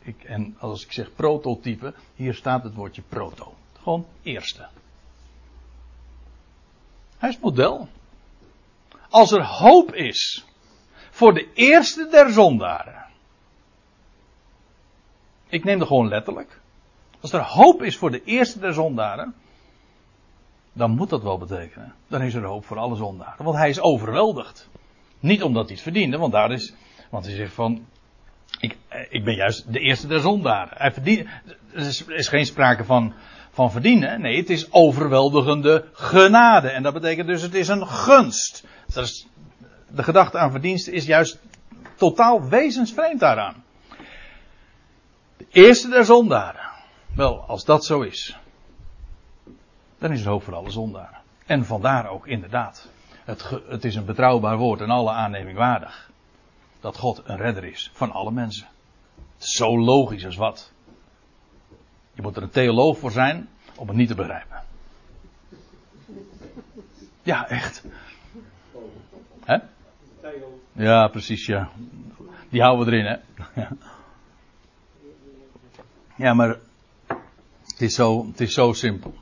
Ik, 0.00 0.24
en 0.24 0.56
als 0.58 0.84
ik 0.84 0.92
zeg 0.92 1.14
prototype, 1.14 1.94
hier 2.14 2.34
staat 2.34 2.62
het 2.62 2.74
woordje 2.74 3.02
proto. 3.02 3.54
Gewoon 3.82 4.06
eerste. 4.22 4.68
Hij 7.18 7.28
is 7.28 7.38
model. 7.38 7.88
Als 9.08 9.32
er 9.32 9.44
hoop 9.44 9.94
is 9.94 10.44
voor 11.10 11.34
de 11.34 11.52
eerste 11.52 12.08
der 12.10 12.30
zondaren. 12.30 13.07
Ik 15.48 15.64
neem 15.64 15.78
dat 15.78 15.88
gewoon 15.88 16.08
letterlijk. 16.08 16.60
Als 17.20 17.32
er 17.32 17.40
hoop 17.40 17.82
is 17.82 17.96
voor 17.96 18.10
de 18.10 18.24
eerste 18.24 18.58
der 18.58 18.72
zondaren. 18.72 19.34
Dan 20.72 20.90
moet 20.90 21.10
dat 21.10 21.22
wel 21.22 21.38
betekenen. 21.38 21.94
Dan 22.08 22.22
is 22.22 22.34
er 22.34 22.44
hoop 22.44 22.64
voor 22.64 22.78
alle 22.78 22.96
zondaren. 22.96 23.44
Want 23.44 23.56
hij 23.56 23.68
is 23.68 23.80
overweldigd. 23.80 24.68
Niet 25.20 25.42
omdat 25.42 25.64
hij 25.64 25.72
het 25.72 25.82
verdiende, 25.82 26.18
want 26.18 26.32
daar 26.32 26.52
is. 26.52 26.74
Want 27.10 27.24
hij 27.24 27.34
zegt 27.34 27.52
van. 27.52 27.86
Ik, 28.60 28.76
ik 29.08 29.24
ben 29.24 29.34
juist 29.34 29.72
de 29.72 29.78
eerste 29.78 30.06
der 30.06 30.20
zondaren. 30.20 30.78
Hij 30.78 30.92
verdient, 30.92 31.28
er 31.72 31.86
is, 32.08 32.28
geen 32.28 32.46
sprake 32.46 32.84
van, 32.84 33.12
van 33.50 33.70
verdienen. 33.70 34.20
Nee, 34.20 34.36
het 34.36 34.50
is 34.50 34.72
overweldigende 34.72 35.84
genade. 35.92 36.68
En 36.68 36.82
dat 36.82 36.92
betekent 36.92 37.26
dus 37.26 37.42
het 37.42 37.54
is 37.54 37.68
een 37.68 37.86
gunst. 37.86 38.66
De 39.90 40.02
gedachte 40.02 40.38
aan 40.38 40.50
verdiensten 40.50 40.92
is 40.92 41.06
juist 41.06 41.38
totaal 41.96 42.48
wezensvreemd 42.48 43.20
daaraan. 43.20 43.64
De 45.38 45.46
eerste 45.50 45.88
der 45.88 46.04
zondaren. 46.04 46.68
Wel, 47.14 47.40
als 47.40 47.64
dat 47.64 47.84
zo 47.84 48.00
is, 48.00 48.36
dan 49.98 50.12
is 50.12 50.20
er 50.20 50.28
hoop 50.28 50.42
voor 50.42 50.54
alle 50.54 50.70
zondaren. 50.70 51.18
En 51.46 51.64
vandaar 51.64 52.08
ook 52.08 52.26
inderdaad. 52.26 52.88
Het, 53.24 53.50
het 53.68 53.84
is 53.84 53.94
een 53.94 54.04
betrouwbaar 54.04 54.56
woord 54.56 54.80
en 54.80 54.90
alle 54.90 55.10
aanneming 55.10 55.56
waardig. 55.56 56.10
Dat 56.80 56.96
God 56.96 57.22
een 57.24 57.36
redder 57.36 57.64
is 57.64 57.90
van 57.94 58.12
alle 58.12 58.30
mensen. 58.30 58.66
Zo 59.36 59.78
logisch 59.78 60.24
als 60.24 60.36
wat. 60.36 60.72
Je 62.12 62.22
moet 62.22 62.36
er 62.36 62.42
een 62.42 62.50
theoloog 62.50 62.98
voor 62.98 63.10
zijn 63.10 63.48
om 63.76 63.88
het 63.88 63.96
niet 63.96 64.08
te 64.08 64.14
begrijpen. 64.14 64.62
Ja, 67.22 67.48
echt. 67.48 67.84
Hè? 69.44 69.56
Ja, 70.72 71.08
precies, 71.08 71.46
ja. 71.46 71.68
Die 72.48 72.62
houden 72.62 72.86
we 72.86 72.92
erin, 72.92 73.06
hè. 73.06 73.66
Ja, 76.18 76.34
maar 76.34 76.58
het 77.66 77.80
is 77.80 77.94
zo, 77.94 78.26
het 78.26 78.40
is 78.40 78.54
zo 78.54 78.72
simpel. 78.72 79.14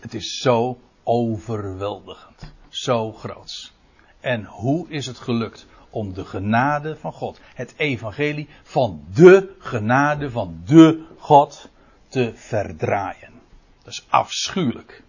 Het 0.00 0.14
is 0.14 0.38
zo 0.40 0.78
overweldigend. 1.02 2.52
Zo 2.68 3.12
groots. 3.12 3.72
En 4.20 4.44
hoe 4.44 4.88
is 4.88 5.06
het 5.06 5.18
gelukt 5.18 5.66
om 5.90 6.14
de 6.14 6.24
genade 6.24 6.96
van 6.96 7.12
God, 7.12 7.40
het 7.54 7.74
evangelie 7.76 8.48
van 8.62 9.04
de 9.14 9.54
genade 9.58 10.30
van 10.30 10.62
de 10.66 11.04
God 11.18 11.68
te 12.08 12.32
verdraaien? 12.34 13.32
Dat 13.82 13.92
is 13.92 14.06
afschuwelijk. 14.08 15.02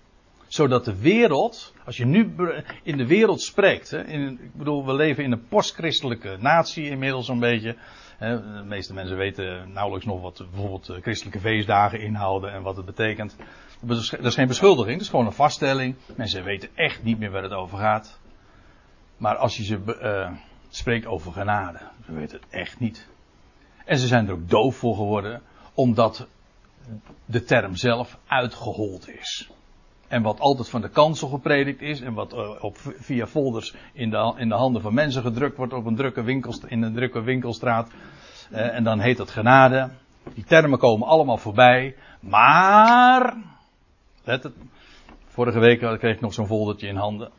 Zodat 0.48 0.86
de 0.86 1.00
wereld, 1.00 1.74
als 1.86 1.98
je 1.98 2.06
nu 2.06 2.36
in 2.84 2.98
de 2.98 3.08
wereld 3.08 3.42
spreekt, 3.42 3.90
hè, 3.90 4.04
in, 4.04 4.40
ik 4.44 4.56
bedoel, 4.56 4.86
we 4.86 4.94
leven 4.94 5.24
in 5.24 5.32
een 5.32 5.48
postchristelijke 5.48 6.38
natie 6.40 6.90
inmiddels 6.90 7.28
een 7.28 7.40
beetje. 7.40 7.76
De 8.20 8.64
meeste 8.66 8.94
mensen 8.94 9.18
weten 9.18 9.72
nauwelijks 9.72 10.06
nog 10.06 10.22
wat 10.22 10.38
bijvoorbeeld 10.52 10.90
eh, 10.90 11.02
christelijke 11.02 11.40
feestdagen 11.40 12.00
inhouden 12.00 12.52
en 12.52 12.62
wat 12.62 12.76
het 12.76 12.86
betekent. 12.86 13.36
Dat 13.82 13.98
is 14.22 14.36
geen 14.36 14.48
beschuldiging, 14.48 14.94
dat 14.94 15.04
is 15.04 15.10
gewoon 15.10 15.26
een 15.26 15.32
vaststelling. 15.32 15.96
Mensen 16.16 16.44
weten 16.44 16.70
echt 16.76 17.04
niet 17.04 17.20
meer 17.20 17.32
waar 17.32 17.44
het 17.44 17.52
over 17.52 17.78
gaat. 17.78 18.20
Maar 19.18 19.36
als 19.36 19.58
je 19.58 19.64
ze 19.64 19.80
uh, 20.02 20.38
spreekt 20.70 21.06
over 21.06 21.32
genade, 21.32 21.80
ze 22.06 22.14
weten 22.14 22.40
het 22.40 22.50
echt 22.50 22.80
niet. 22.80 23.08
En 23.86 23.98
ze 23.98 24.08
zijn 24.08 24.28
er 24.28 24.34
ook 24.34 24.50
doof 24.50 24.76
voor 24.76 24.96
geworden, 24.96 25.42
omdat 25.74 26.28
de 27.26 27.44
term 27.44 27.76
zelf 27.76 28.18
uitgehold 28.28 29.10
is. 29.10 29.50
En 30.14 30.22
wat 30.22 30.40
altijd 30.40 30.70
van 30.70 30.82
de 30.82 30.90
kansel 30.90 31.28
gepredikt 31.28 31.82
is 31.82 32.02
en 32.02 32.14
wat 32.14 32.34
uh, 32.34 32.64
op, 32.64 32.78
via 32.78 33.28
folders 33.28 33.76
in 33.94 34.10
de, 34.10 34.34
in 34.38 34.50
de 34.50 34.56
handen 34.56 34.82
van 34.82 34.94
mensen 34.94 35.22
gedrukt 35.22 35.58
wordt 35.58 35.74
op 35.74 35.86
een 35.86 35.96
drukke 35.96 36.24
winkelstraat, 36.24 36.72
in 36.72 36.82
een 36.82 36.94
drukke 36.94 37.22
winkelstraat. 37.22 37.92
Uh, 38.52 38.76
en 38.76 38.84
dan 38.84 39.00
heet 39.00 39.18
dat 39.18 39.30
genade. 39.30 39.90
Die 40.34 40.44
termen 40.44 40.80
komen 40.80 41.08
allemaal 41.08 41.38
voorbij. 41.38 41.96
Maar, 42.20 43.38
het, 44.24 44.50
vorige 45.26 45.60
week 45.60 45.80
kreeg 45.80 46.16
ik 46.16 46.22
nog 46.22 46.34
zo'n 46.34 46.48
foldertje 46.48 46.88
in 46.88 46.96
handen. 46.96 47.32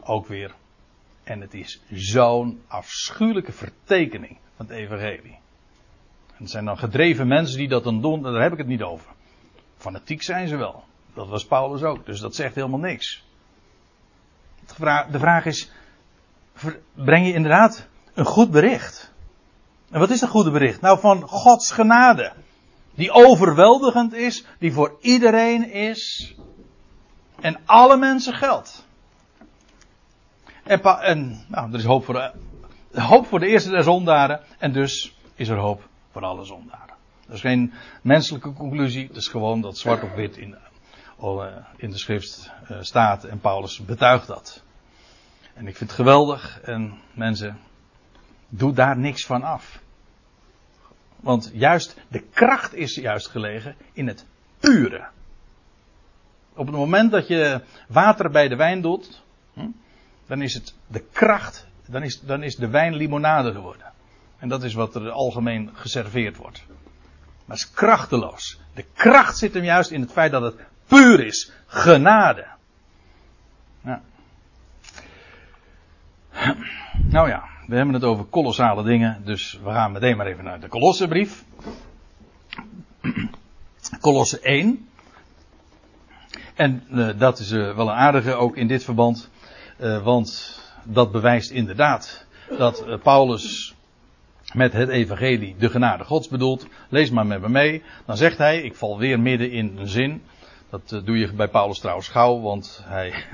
Ook 0.00 0.26
weer. 0.26 0.54
En 1.24 1.40
het 1.40 1.54
is 1.54 1.82
zo'n 1.90 2.62
afschuwelijke 2.66 3.52
vertekening 3.52 4.38
van 4.56 4.66
het 4.66 4.76
evangelie. 4.76 5.38
En 6.28 6.42
het 6.42 6.50
zijn 6.50 6.64
dan 6.64 6.78
gedreven 6.78 7.26
mensen 7.26 7.58
die 7.58 7.68
dat 7.68 7.84
dan 7.84 8.00
doen, 8.00 8.22
daar 8.22 8.42
heb 8.42 8.52
ik 8.52 8.58
het 8.58 8.66
niet 8.66 8.82
over. 8.82 9.12
Fanatiek 9.76 10.22
zijn 10.22 10.48
ze 10.48 10.56
wel. 10.56 10.84
Dat 11.14 11.28
was 11.28 11.46
Paulus 11.46 11.82
ook, 11.82 12.06
dus 12.06 12.20
dat 12.20 12.34
zegt 12.34 12.54
helemaal 12.54 12.78
niks. 12.78 13.24
De 15.10 15.18
vraag 15.18 15.44
is, 15.44 15.70
breng 16.94 17.26
je 17.26 17.32
inderdaad 17.32 17.86
een 18.14 18.24
goed 18.24 18.50
bericht? 18.50 19.12
En 19.90 20.00
wat 20.00 20.10
is 20.10 20.20
een 20.20 20.28
goede 20.28 20.50
bericht? 20.50 20.80
Nou, 20.80 20.98
van 21.00 21.22
Gods 21.22 21.70
genade. 21.70 22.32
Die 22.94 23.10
overweldigend 23.10 24.12
is, 24.12 24.44
die 24.58 24.72
voor 24.72 24.96
iedereen 25.00 25.70
is. 25.70 26.34
En 27.40 27.60
alle 27.64 27.96
mensen 27.96 28.34
geldt. 28.34 28.86
En, 30.64 31.44
nou, 31.48 31.72
er 31.72 31.78
is 31.78 31.84
hoop 31.84 32.04
voor, 32.04 32.14
de, 32.14 33.00
hoop 33.00 33.26
voor 33.26 33.40
de 33.40 33.46
eerste 33.46 33.70
der 33.70 33.82
zondaren. 33.82 34.40
En 34.58 34.72
dus 34.72 35.16
is 35.34 35.48
er 35.48 35.58
hoop 35.58 35.88
voor 36.10 36.22
alle 36.22 36.44
zondaren. 36.44 36.94
Dat 37.26 37.34
is 37.34 37.40
geen 37.40 37.72
menselijke 38.02 38.52
conclusie. 38.52 39.06
Het 39.06 39.16
is 39.16 39.28
gewoon 39.28 39.60
dat 39.60 39.78
zwart 39.78 40.02
op 40.02 40.14
wit 40.14 40.36
in, 40.36 40.56
in 41.76 41.90
de 41.90 41.98
schrift 41.98 42.50
eh, 42.68 42.76
staat. 42.80 43.24
En 43.24 43.40
Paulus 43.40 43.84
betuigt 43.84 44.26
dat. 44.26 44.62
En 45.54 45.66
ik 45.66 45.76
vind 45.76 45.90
het 45.90 45.98
geweldig. 45.98 46.60
En 46.60 46.98
mensen, 47.12 47.58
doe 48.48 48.72
daar 48.72 48.98
niks 48.98 49.26
van 49.26 49.42
af. 49.42 49.82
Want 51.16 51.50
juist 51.52 51.96
de 52.08 52.20
kracht 52.20 52.74
is 52.74 52.94
juist 52.94 53.28
gelegen 53.28 53.76
in 53.92 54.06
het 54.06 54.26
pure. 54.60 55.06
Op 56.54 56.66
het 56.66 56.76
moment 56.76 57.10
dat 57.10 57.28
je 57.28 57.60
water 57.88 58.30
bij 58.30 58.48
de 58.48 58.56
wijn 58.56 58.80
doet, 58.80 59.22
hm, 59.52 59.68
dan 60.26 60.42
is 60.42 60.54
het 60.54 60.74
de 60.86 61.04
kracht, 61.12 61.66
dan 61.86 62.02
is, 62.02 62.20
dan 62.20 62.42
is 62.42 62.56
de 62.56 62.68
wijn 62.68 62.94
limonade 62.94 63.52
geworden. 63.52 63.92
En 64.38 64.48
dat 64.48 64.62
is 64.62 64.74
wat 64.74 64.94
er 64.94 65.10
algemeen 65.10 65.70
geserveerd 65.72 66.36
wordt. 66.36 66.64
Maar 67.44 67.56
het 67.56 67.66
is 67.66 67.70
krachteloos. 67.70 68.60
De 68.74 68.84
kracht 68.94 69.38
zit 69.38 69.54
hem 69.54 69.64
juist 69.64 69.90
in 69.90 70.00
het 70.00 70.12
feit 70.12 70.30
dat 70.30 70.42
het 70.42 70.54
puur 70.94 71.26
is. 71.26 71.52
Genade. 71.66 72.44
Ja. 73.84 74.02
Nou 77.10 77.28
ja, 77.28 77.44
we 77.66 77.76
hebben 77.76 77.94
het 77.94 78.04
over 78.04 78.24
kolossale 78.24 78.82
dingen, 78.82 79.22
dus 79.24 79.60
we 79.64 79.70
gaan 79.70 79.92
meteen 79.92 80.16
maar 80.16 80.26
even 80.26 80.44
naar 80.44 80.60
de 80.60 80.68
Kolossenbrief. 80.68 81.44
Kolosse 84.00 84.40
1. 84.40 84.88
En 86.54 86.84
uh, 86.90 87.08
dat 87.18 87.38
is 87.38 87.52
uh, 87.52 87.76
wel 87.76 87.88
een 87.88 87.94
aardige 87.94 88.34
ook 88.34 88.56
in 88.56 88.66
dit 88.66 88.84
verband, 88.84 89.30
uh, 89.80 90.02
want 90.02 90.60
dat 90.84 91.12
bewijst 91.12 91.50
inderdaad 91.50 92.26
dat 92.58 93.02
Paulus 93.02 93.74
met 94.52 94.72
het 94.72 94.88
evangelie 94.88 95.54
de 95.58 95.70
genade 95.70 96.04
gods 96.04 96.28
bedoelt. 96.28 96.66
Lees 96.88 97.10
maar 97.10 97.26
met 97.26 97.40
me 97.40 97.48
mee. 97.48 97.82
Dan 98.06 98.16
zegt 98.16 98.38
hij, 98.38 98.62
ik 98.62 98.74
val 98.74 98.98
weer 98.98 99.20
midden 99.20 99.50
in 99.50 99.76
een 99.78 99.88
zin. 99.88 100.22
Dat 100.74 101.04
doe 101.04 101.18
je 101.18 101.32
bij 101.32 101.48
Paulus 101.48 101.78
trouwens 101.78 102.08
gauw, 102.08 102.40
want 102.40 102.80
hij 102.84 103.24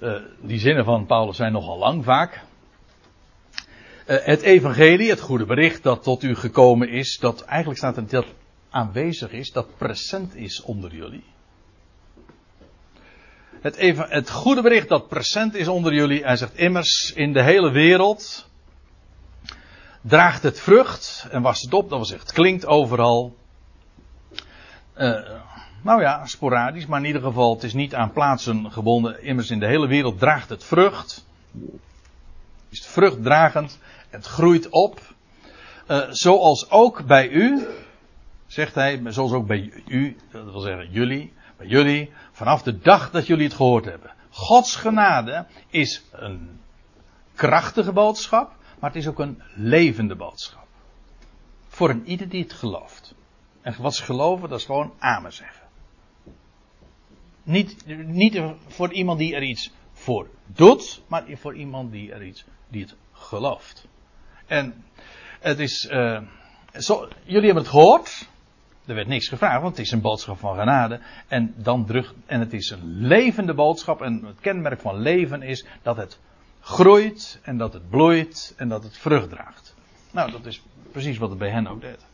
Uh, 0.00 0.16
die 0.50 0.58
zinnen 0.58 0.84
van 0.84 1.06
Paulus 1.06 1.36
zijn 1.36 1.52
nogal 1.52 1.78
lang 1.78 2.04
vaak. 2.04 2.34
Uh, 2.34 4.16
het 4.20 4.40
evangelie, 4.40 5.10
het 5.10 5.20
goede 5.20 5.44
bericht 5.44 5.82
dat 5.82 6.02
tot 6.02 6.22
u 6.22 6.34
gekomen 6.34 6.88
is, 6.88 7.18
dat 7.18 7.40
eigenlijk 7.40 7.78
staat 7.78 7.96
er 7.96 8.08
dat 8.08 8.26
aanwezig 8.70 9.30
is, 9.30 9.50
dat 9.52 9.76
present 9.76 10.34
is 10.34 10.62
onder 10.62 10.94
jullie. 10.94 11.24
Het, 13.60 13.76
het 14.08 14.30
goede 14.30 14.62
bericht 14.62 14.88
dat 14.88 15.08
present 15.08 15.54
is 15.54 15.68
onder 15.68 15.94
jullie, 15.94 16.24
hij 16.24 16.36
zegt 16.36 16.56
immers 16.56 17.12
in 17.14 17.32
de 17.32 17.42
hele 17.42 17.70
wereld 17.70 18.48
draagt 20.00 20.42
het 20.42 20.60
vrucht 20.60 21.26
en 21.30 21.42
was 21.42 21.60
het 21.60 21.74
op, 21.74 21.88
dat 21.88 21.98
wil 21.98 22.06
zeggen 22.06 22.26
het 22.26 22.36
klinkt 22.36 22.66
overal. 22.66 23.38
Uh, 24.98 25.40
nou 25.82 26.00
ja, 26.00 26.26
sporadisch, 26.26 26.86
maar 26.86 27.00
in 27.00 27.06
ieder 27.06 27.22
geval, 27.22 27.54
het 27.54 27.62
is 27.62 27.74
niet 27.74 27.94
aan 27.94 28.12
plaatsen 28.12 28.72
gebonden. 28.72 29.22
Immers 29.22 29.50
in 29.50 29.60
de 29.60 29.66
hele 29.66 29.86
wereld 29.86 30.18
draagt 30.18 30.48
het 30.48 30.64
vrucht. 30.64 31.26
Is 32.68 32.86
vruchtdragend. 32.86 33.78
Het 34.08 34.26
groeit 34.26 34.68
op. 34.68 35.00
Uh, 35.88 36.06
zoals 36.10 36.70
ook 36.70 37.06
bij 37.06 37.28
u, 37.28 37.66
zegt 38.46 38.74
hij, 38.74 39.02
zoals 39.04 39.32
ook 39.32 39.46
bij 39.46 39.72
u, 39.86 40.16
dat 40.30 40.44
wil 40.44 40.60
zeggen 40.60 40.90
jullie, 40.90 41.32
bij 41.56 41.66
jullie, 41.66 42.12
vanaf 42.32 42.62
de 42.62 42.78
dag 42.78 43.10
dat 43.10 43.26
jullie 43.26 43.44
het 43.44 43.54
gehoord 43.54 43.84
hebben. 43.84 44.10
Gods 44.30 44.76
genade 44.76 45.46
is 45.68 46.04
een 46.12 46.60
krachtige 47.34 47.92
boodschap, 47.92 48.52
maar 48.78 48.90
het 48.90 48.98
is 48.98 49.08
ook 49.08 49.18
een 49.18 49.42
levende 49.54 50.16
boodschap. 50.16 50.66
Voor 51.68 51.90
een 51.90 52.06
ieder 52.06 52.28
die 52.28 52.42
het 52.42 52.52
gelooft. 52.52 53.14
En 53.62 53.74
wat 53.78 53.94
ze 53.94 54.02
geloven, 54.02 54.48
dat 54.48 54.58
is 54.58 54.64
gewoon 54.64 54.92
amen 54.98 55.32
zeggen. 55.32 55.66
Niet, 57.42 57.86
niet 58.06 58.42
voor 58.66 58.92
iemand 58.92 59.18
die 59.18 59.34
er 59.34 59.42
iets 59.42 59.72
voor 59.92 60.28
doet, 60.46 61.02
maar 61.06 61.24
voor 61.28 61.54
iemand 61.54 61.92
die 61.92 62.12
er 62.12 62.22
iets, 62.22 62.44
die 62.68 62.82
het 62.82 62.96
gelooft. 63.12 63.88
En 64.46 64.84
het 65.40 65.58
is, 65.58 65.80
zo, 66.72 67.08
jullie 67.24 67.44
hebben 67.44 67.62
het 67.62 67.68
gehoord. 67.68 68.28
Er 68.86 68.94
werd 68.94 69.08
niks 69.08 69.28
gevraagd, 69.28 69.62
want 69.62 69.76
het 69.76 69.86
is 69.86 69.92
een 69.92 70.00
boodschap 70.00 70.38
van 70.38 70.58
genade. 70.58 71.00
En 71.28 71.54
dan 71.56 71.86
terug, 71.86 72.14
en 72.26 72.40
het 72.40 72.52
is 72.52 72.70
een 72.70 73.06
levende 73.06 73.54
boodschap. 73.54 74.02
En 74.02 74.24
het 74.24 74.40
kenmerk 74.40 74.80
van 74.80 75.00
leven 75.00 75.42
is 75.42 75.66
dat 75.82 75.96
het 75.96 76.18
groeit 76.60 77.40
en 77.42 77.58
dat 77.58 77.72
het 77.72 77.90
bloeit 77.90 78.54
en 78.56 78.68
dat 78.68 78.82
het 78.82 78.98
vrucht 78.98 79.28
draagt. 79.28 79.74
Nou, 80.10 80.30
dat 80.30 80.46
is 80.46 80.62
precies 80.92 81.18
wat 81.18 81.30
het 81.30 81.38
bij 81.38 81.50
hen 81.50 81.66
ook 81.66 81.80
deed. 81.80 82.06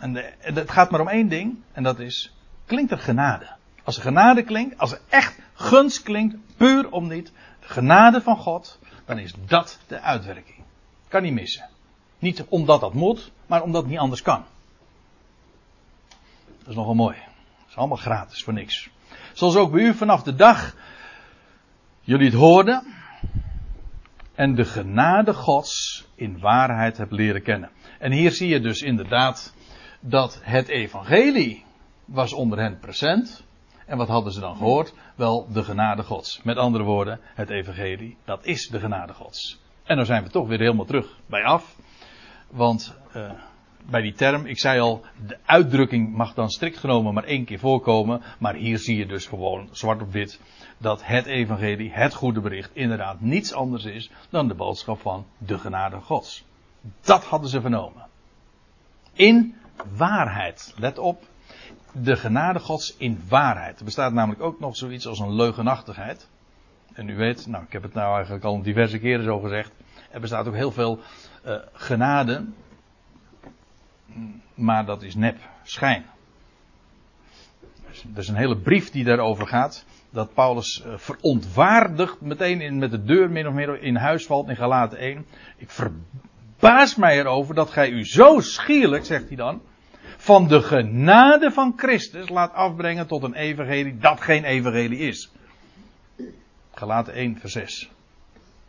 En 0.00 0.34
het 0.38 0.70
gaat 0.70 0.90
maar 0.90 1.00
om 1.00 1.08
één 1.08 1.28
ding, 1.28 1.58
en 1.72 1.82
dat 1.82 1.98
is, 1.98 2.34
klinkt 2.66 2.90
er 2.90 2.98
genade? 2.98 3.48
Als 3.84 3.96
er 3.96 4.02
genade 4.02 4.42
klinkt, 4.42 4.78
als 4.78 4.92
er 4.92 5.00
echt 5.08 5.38
gunst 5.54 6.02
klinkt, 6.02 6.36
puur 6.56 6.90
om 6.90 7.08
niet, 7.08 7.32
de 7.60 7.68
genade 7.68 8.20
van 8.20 8.36
God, 8.36 8.78
dan 9.04 9.18
is 9.18 9.34
dat 9.46 9.78
de 9.86 10.00
uitwerking. 10.00 10.62
Kan 11.08 11.22
niet 11.22 11.32
missen. 11.32 11.68
Niet 12.18 12.44
omdat 12.48 12.80
dat 12.80 12.94
moet, 12.94 13.32
maar 13.46 13.62
omdat 13.62 13.82
het 13.82 13.90
niet 13.90 14.00
anders 14.00 14.22
kan. 14.22 14.44
Dat 16.58 16.68
is 16.68 16.74
nogal 16.74 16.94
mooi. 16.94 17.16
Dat 17.16 17.68
is 17.68 17.76
allemaal 17.76 17.96
gratis, 17.96 18.44
voor 18.44 18.52
niks. 18.52 18.90
Zoals 19.32 19.56
ook 19.56 19.72
bij 19.72 19.82
u 19.82 19.94
vanaf 19.94 20.22
de 20.22 20.34
dag 20.34 20.74
jullie 22.00 22.26
het 22.26 22.34
hoorden 22.34 22.82
en 24.34 24.54
de 24.54 24.64
genade 24.64 25.34
Gods 25.34 26.06
in 26.14 26.38
waarheid 26.38 26.96
hebt 26.96 27.12
leren 27.12 27.42
kennen. 27.42 27.70
En 27.98 28.12
hier 28.12 28.30
zie 28.30 28.48
je 28.48 28.60
dus 28.60 28.82
inderdaad 28.82 29.54
dat 30.00 30.40
het 30.42 30.68
evangelie 30.68 31.64
was 32.04 32.32
onder 32.32 32.58
hen 32.58 32.78
present. 32.78 33.44
En 33.86 33.96
wat 33.96 34.08
hadden 34.08 34.32
ze 34.32 34.40
dan 34.40 34.56
gehoord? 34.56 34.94
Wel, 35.14 35.48
de 35.52 35.64
genade 35.64 36.02
gods. 36.02 36.42
Met 36.42 36.56
andere 36.56 36.84
woorden, 36.84 37.20
het 37.34 37.50
evangelie, 37.50 38.16
dat 38.24 38.46
is 38.46 38.68
de 38.68 38.80
genade 38.80 39.12
gods. 39.12 39.60
En 39.84 39.96
dan 39.96 40.06
zijn 40.06 40.22
we 40.22 40.30
toch 40.30 40.48
weer 40.48 40.58
helemaal 40.58 40.84
terug 40.84 41.18
bij 41.26 41.44
af. 41.44 41.76
Want 42.50 42.96
uh, 43.16 43.30
bij 43.90 44.02
die 44.02 44.12
term, 44.12 44.46
ik 44.46 44.58
zei 44.58 44.80
al, 44.80 45.04
de 45.26 45.38
uitdrukking 45.44 46.14
mag 46.16 46.34
dan 46.34 46.50
strikt 46.50 46.78
genomen 46.78 47.14
maar 47.14 47.24
één 47.24 47.44
keer 47.44 47.58
voorkomen. 47.58 48.22
Maar 48.38 48.54
hier 48.54 48.78
zie 48.78 48.96
je 48.96 49.06
dus 49.06 49.26
gewoon 49.26 49.68
zwart 49.72 50.02
op 50.02 50.12
wit 50.12 50.40
dat 50.78 51.06
het 51.06 51.26
evangelie, 51.26 51.92
het 51.92 52.14
goede 52.14 52.40
bericht, 52.40 52.70
inderdaad 52.72 53.20
niets 53.20 53.52
anders 53.52 53.84
is 53.84 54.10
dan 54.30 54.48
de 54.48 54.54
boodschap 54.54 55.00
van 55.00 55.26
de 55.38 55.58
genade 55.58 56.00
gods. 56.00 56.44
Dat 57.00 57.24
hadden 57.24 57.50
ze 57.50 57.60
vernomen. 57.60 58.06
In 59.12 59.54
waarheid. 59.96 60.74
Let 60.76 60.98
op. 60.98 61.22
De 61.92 62.16
genade 62.16 62.58
Gods 62.58 62.96
in 62.96 63.22
waarheid. 63.28 63.78
Er 63.78 63.84
bestaat 63.84 64.12
namelijk 64.12 64.42
ook 64.42 64.60
nog 64.60 64.76
zoiets 64.76 65.06
als 65.06 65.18
een 65.18 65.34
leugenachtigheid. 65.34 66.28
En 66.92 67.08
u 67.08 67.16
weet, 67.16 67.46
nou, 67.46 67.64
ik 67.64 67.72
heb 67.72 67.82
het 67.82 67.94
nou 67.94 68.14
eigenlijk 68.14 68.44
al 68.44 68.62
diverse 68.62 68.98
keren 68.98 69.24
zo 69.24 69.38
gezegd. 69.38 69.72
Er 70.10 70.20
bestaat 70.20 70.46
ook 70.46 70.54
heel 70.54 70.72
veel 70.72 70.98
uh, 71.46 71.56
genade. 71.72 72.44
Maar 74.54 74.86
dat 74.86 75.02
is 75.02 75.14
nep, 75.14 75.38
schijn. 75.62 76.04
Er 78.12 78.20
is 78.20 78.28
een 78.28 78.36
hele 78.36 78.56
brief 78.56 78.90
die 78.90 79.04
daarover 79.04 79.46
gaat. 79.46 79.84
Dat 80.10 80.34
Paulus 80.34 80.82
uh, 80.86 80.92
verontwaardigd 80.96 82.20
meteen 82.20 82.60
in, 82.60 82.78
met 82.78 82.90
de 82.90 83.04
deur 83.04 83.30
min 83.30 83.46
of 83.46 83.54
meer 83.54 83.82
in 83.82 83.96
huis 83.96 84.26
valt 84.26 84.48
in 84.48 84.56
Galaten 84.56 84.98
1. 84.98 85.26
Ik 85.56 85.70
verbaas 85.70 86.94
mij 86.94 87.18
erover 87.18 87.54
dat 87.54 87.70
gij 87.70 87.90
u 87.90 88.04
zo 88.04 88.40
schierlijk, 88.40 89.04
zegt 89.04 89.28
hij 89.28 89.36
dan, 89.36 89.62
van 90.16 90.48
de 90.48 90.62
genade 90.62 91.50
van 91.50 91.72
Christus 91.76 92.28
laat 92.28 92.52
afbrengen 92.52 93.06
tot 93.06 93.22
een 93.22 93.34
evangelie 93.34 93.98
dat 93.98 94.20
geen 94.20 94.44
evangelie 94.44 94.98
is. 94.98 95.32
Galaten 96.74 97.12
1 97.12 97.38
vers 97.38 97.52
6. 97.52 97.90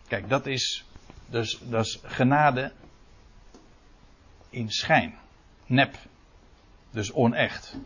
Kijk, 0.08 0.30
dat 0.30 0.46
is 0.46 0.86
dus 1.30 1.60
dat 1.64 1.86
is 1.86 2.00
genade 2.04 2.72
in 4.50 4.70
schijn. 4.70 5.16
Nep. 5.66 5.96
Dus 6.92 7.14
onecht. 7.14 7.78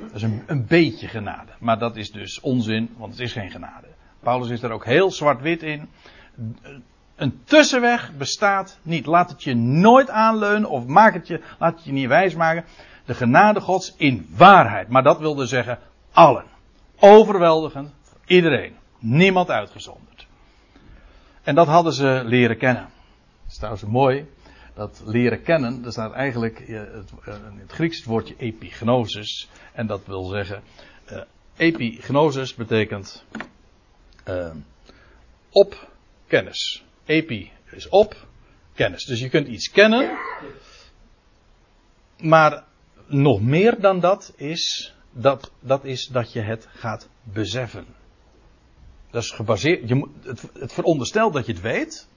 Dat 0.00 0.14
is 0.14 0.22
een, 0.22 0.42
een 0.46 0.66
beetje 0.66 1.08
genade. 1.08 1.52
Maar 1.58 1.78
dat 1.78 1.96
is 1.96 2.10
dus 2.12 2.40
onzin, 2.40 2.94
want 2.96 3.12
het 3.12 3.20
is 3.20 3.32
geen 3.32 3.50
genade. 3.50 3.86
Paulus 4.20 4.50
is 4.50 4.62
er 4.62 4.70
ook 4.70 4.84
heel 4.84 5.10
zwart-wit 5.10 5.62
in. 5.62 5.88
Een 7.16 7.40
tussenweg 7.44 8.16
bestaat 8.16 8.78
niet. 8.82 9.06
Laat 9.06 9.30
het 9.30 9.42
je 9.42 9.54
nooit 9.54 10.10
aanleunen 10.10 10.68
of 10.68 10.86
maak 10.86 11.14
het 11.14 11.26
je, 11.26 11.42
laat 11.58 11.74
het 11.74 11.84
je 11.84 11.92
niet 11.92 12.08
wijsmaken. 12.08 12.64
De 13.04 13.14
genade 13.14 13.60
Gods 13.60 13.94
in 13.96 14.26
waarheid. 14.36 14.88
Maar 14.88 15.02
dat 15.02 15.18
wil 15.18 15.34
dus 15.34 15.48
zeggen 15.48 15.78
allen. 16.12 16.44
Overweldigend. 16.98 17.94
Iedereen. 18.26 18.76
Niemand 18.98 19.50
uitgezonderd. 19.50 20.26
En 21.42 21.54
dat 21.54 21.66
hadden 21.66 21.92
ze 21.92 22.22
leren 22.24 22.56
kennen. 22.56 22.82
Dat 22.82 23.50
is 23.50 23.56
trouwens 23.56 23.84
mooi. 23.84 24.26
Dat 24.80 25.02
leren 25.04 25.42
kennen, 25.42 25.82
dat 25.82 25.92
staat 25.92 26.12
eigenlijk 26.12 26.58
in 26.58 27.58
het 27.58 27.72
Grieks 27.72 27.96
het 27.96 28.06
woordje 28.06 28.34
epignosis. 28.38 29.48
En 29.72 29.86
dat 29.86 30.06
wil 30.06 30.24
zeggen, 30.24 30.62
uh, 31.12 31.22
epignosis 31.56 32.54
betekent 32.54 33.24
op 35.50 35.88
kennis. 36.26 36.84
Epi 37.04 37.50
is 37.70 37.88
op 37.88 38.26
kennis. 38.74 39.04
Dus 39.04 39.20
je 39.20 39.28
kunt 39.28 39.46
iets 39.46 39.70
kennen. 39.70 40.18
Maar 42.18 42.64
nog 43.06 43.40
meer 43.40 43.80
dan 43.80 44.00
dat 44.00 44.32
is 44.36 44.94
dat, 45.12 45.52
dat 45.60 45.84
is 45.84 46.06
dat 46.06 46.32
je 46.32 46.40
het 46.40 46.68
gaat 46.70 47.08
beseffen. 47.22 47.86
Dat 49.10 49.22
is 49.22 49.30
gebaseerd. 49.30 49.88
Je, 49.88 50.08
het, 50.22 50.42
het 50.52 50.72
veronderstelt 50.72 51.32
dat 51.32 51.46
je 51.46 51.52
het 51.52 51.62
weet. 51.62 52.08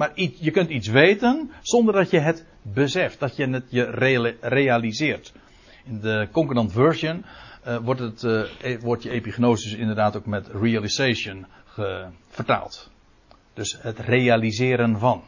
Maar 0.00 0.12
je 0.14 0.50
kunt 0.50 0.70
iets 0.70 0.88
weten 0.88 1.50
zonder 1.62 1.94
dat 1.94 2.10
je 2.10 2.18
het 2.18 2.46
beseft. 2.62 3.18
Dat 3.18 3.36
je 3.36 3.48
het 3.48 3.64
je 3.68 3.82
realiseert. 4.40 5.32
In 5.84 6.00
de 6.00 6.28
Concordant 6.32 6.72
Version 6.72 7.24
uh, 7.66 7.76
wordt, 7.76 8.00
het, 8.00 8.22
uh, 8.22 8.80
wordt 8.80 9.02
je 9.02 9.10
epignosis 9.10 9.74
inderdaad 9.74 10.16
ook 10.16 10.26
met 10.26 10.48
realization 10.48 11.46
vertaald. 12.28 12.90
Dus 13.54 13.78
het 13.80 13.98
realiseren 13.98 14.98
van. 14.98 15.22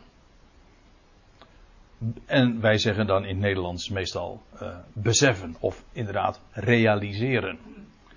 En 2.26 2.60
wij 2.60 2.78
zeggen 2.78 3.06
dan 3.06 3.22
in 3.22 3.28
het 3.28 3.44
Nederlands 3.44 3.88
meestal 3.88 4.42
uh, 4.62 4.76
beseffen 4.92 5.56
of 5.60 5.84
inderdaad 5.92 6.40
realiseren. 6.52 7.58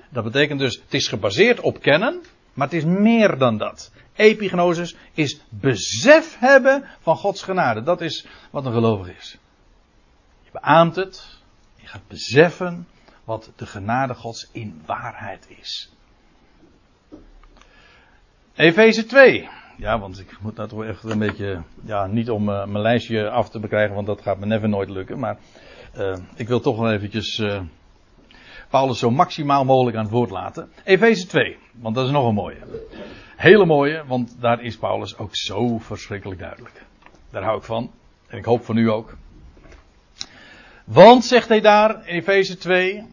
Dat 0.09 0.23
betekent 0.23 0.59
dus, 0.59 0.75
het 0.75 0.93
is 0.93 1.07
gebaseerd 1.07 1.59
op 1.59 1.81
kennen, 1.81 2.21
maar 2.53 2.67
het 2.67 2.75
is 2.75 2.85
meer 2.85 3.37
dan 3.37 3.57
dat. 3.57 3.91
Epignosis 4.15 4.95
is 5.13 5.41
besef 5.49 6.39
hebben 6.39 6.85
van 6.99 7.15
Gods 7.15 7.43
genade. 7.43 7.83
Dat 7.83 8.01
is 8.01 8.27
wat 8.51 8.65
een 8.65 8.73
gelovig 8.73 9.17
is. 9.17 9.37
Je 10.43 10.49
beaamt 10.51 10.95
het. 10.95 11.39
Je 11.75 11.87
gaat 11.87 12.07
beseffen 12.07 12.87
wat 13.23 13.51
de 13.55 13.65
genade 13.65 14.13
Gods 14.13 14.49
in 14.51 14.81
waarheid 14.85 15.47
is. 15.59 15.89
Efeze 18.55 19.05
2. 19.05 19.49
Ja, 19.77 19.99
want 19.99 20.19
ik 20.19 20.37
moet 20.41 20.55
dat 20.55 20.69
toch 20.69 20.83
echt 20.83 21.03
een 21.03 21.19
beetje, 21.19 21.61
ja, 21.83 22.07
niet 22.07 22.29
om 22.29 22.49
uh, 22.49 22.65
mijn 22.65 22.81
lijstje 22.81 23.29
af 23.29 23.49
te 23.49 23.59
bekrijgen, 23.59 23.95
want 23.95 24.07
dat 24.07 24.21
gaat 24.21 24.39
me 24.39 24.45
never 24.45 24.69
nooit 24.69 24.89
lukken. 24.89 25.19
Maar 25.19 25.37
uh, 25.97 26.17
ik 26.35 26.47
wil 26.47 26.59
toch 26.59 26.77
wel 26.77 26.91
eventjes 26.91 27.39
uh, 27.39 27.61
Paulus 28.75 28.99
zo 28.99 29.11
maximaal 29.11 29.65
mogelijk 29.65 29.97
aan 29.97 30.03
het 30.03 30.11
woord 30.11 30.29
laten. 30.29 30.69
Efeze 30.83 31.27
2, 31.27 31.57
want 31.71 31.95
dat 31.95 32.05
is 32.05 32.11
nog 32.11 32.27
een 32.27 32.33
mooie. 32.33 32.57
Hele 33.35 33.65
mooie, 33.65 34.03
want 34.07 34.35
daar 34.39 34.61
is 34.61 34.77
Paulus 34.77 35.17
ook 35.17 35.35
zo 35.35 35.77
verschrikkelijk 35.77 36.39
duidelijk. 36.39 36.85
Daar 37.31 37.43
hou 37.43 37.57
ik 37.57 37.63
van. 37.63 37.91
En 38.27 38.37
ik 38.37 38.45
hoop 38.45 38.65
van 38.65 38.77
u 38.77 38.89
ook. 38.89 39.17
Want, 40.83 41.25
zegt 41.25 41.49
hij 41.49 41.61
daar, 41.61 42.01
Efeze 42.01 42.57
2. 42.57 43.03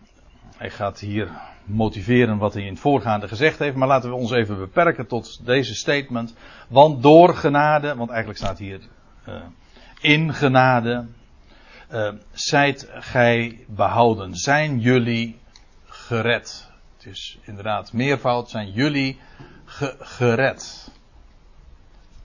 Hij 0.56 0.70
gaat 0.70 1.00
hier 1.00 1.28
motiveren 1.64 2.38
wat 2.38 2.54
hij 2.54 2.62
in 2.62 2.72
het 2.72 2.80
voorgaande 2.80 3.28
gezegd 3.28 3.58
heeft. 3.58 3.76
Maar 3.76 3.88
laten 3.88 4.10
we 4.10 4.16
ons 4.16 4.30
even 4.30 4.58
beperken 4.58 5.06
tot 5.06 5.46
deze 5.46 5.74
statement. 5.74 6.34
Want 6.68 7.02
door 7.02 7.34
genade, 7.34 7.94
want 7.94 8.10
eigenlijk 8.10 8.38
staat 8.38 8.58
hier 8.58 8.80
uh, 9.28 9.34
in 10.00 10.34
genade. 10.34 11.06
Uh, 11.92 12.12
zijt 12.32 12.88
gij 12.90 13.58
behouden. 13.68 14.34
Zijn 14.34 14.78
jullie 14.78 15.40
gered. 16.06 16.70
Het 16.96 17.06
is 17.06 17.38
inderdaad 17.42 17.92
meervoud. 17.92 18.50
Zijn 18.50 18.70
jullie 18.70 19.20
ge 19.64 19.96
gered. 19.98 20.90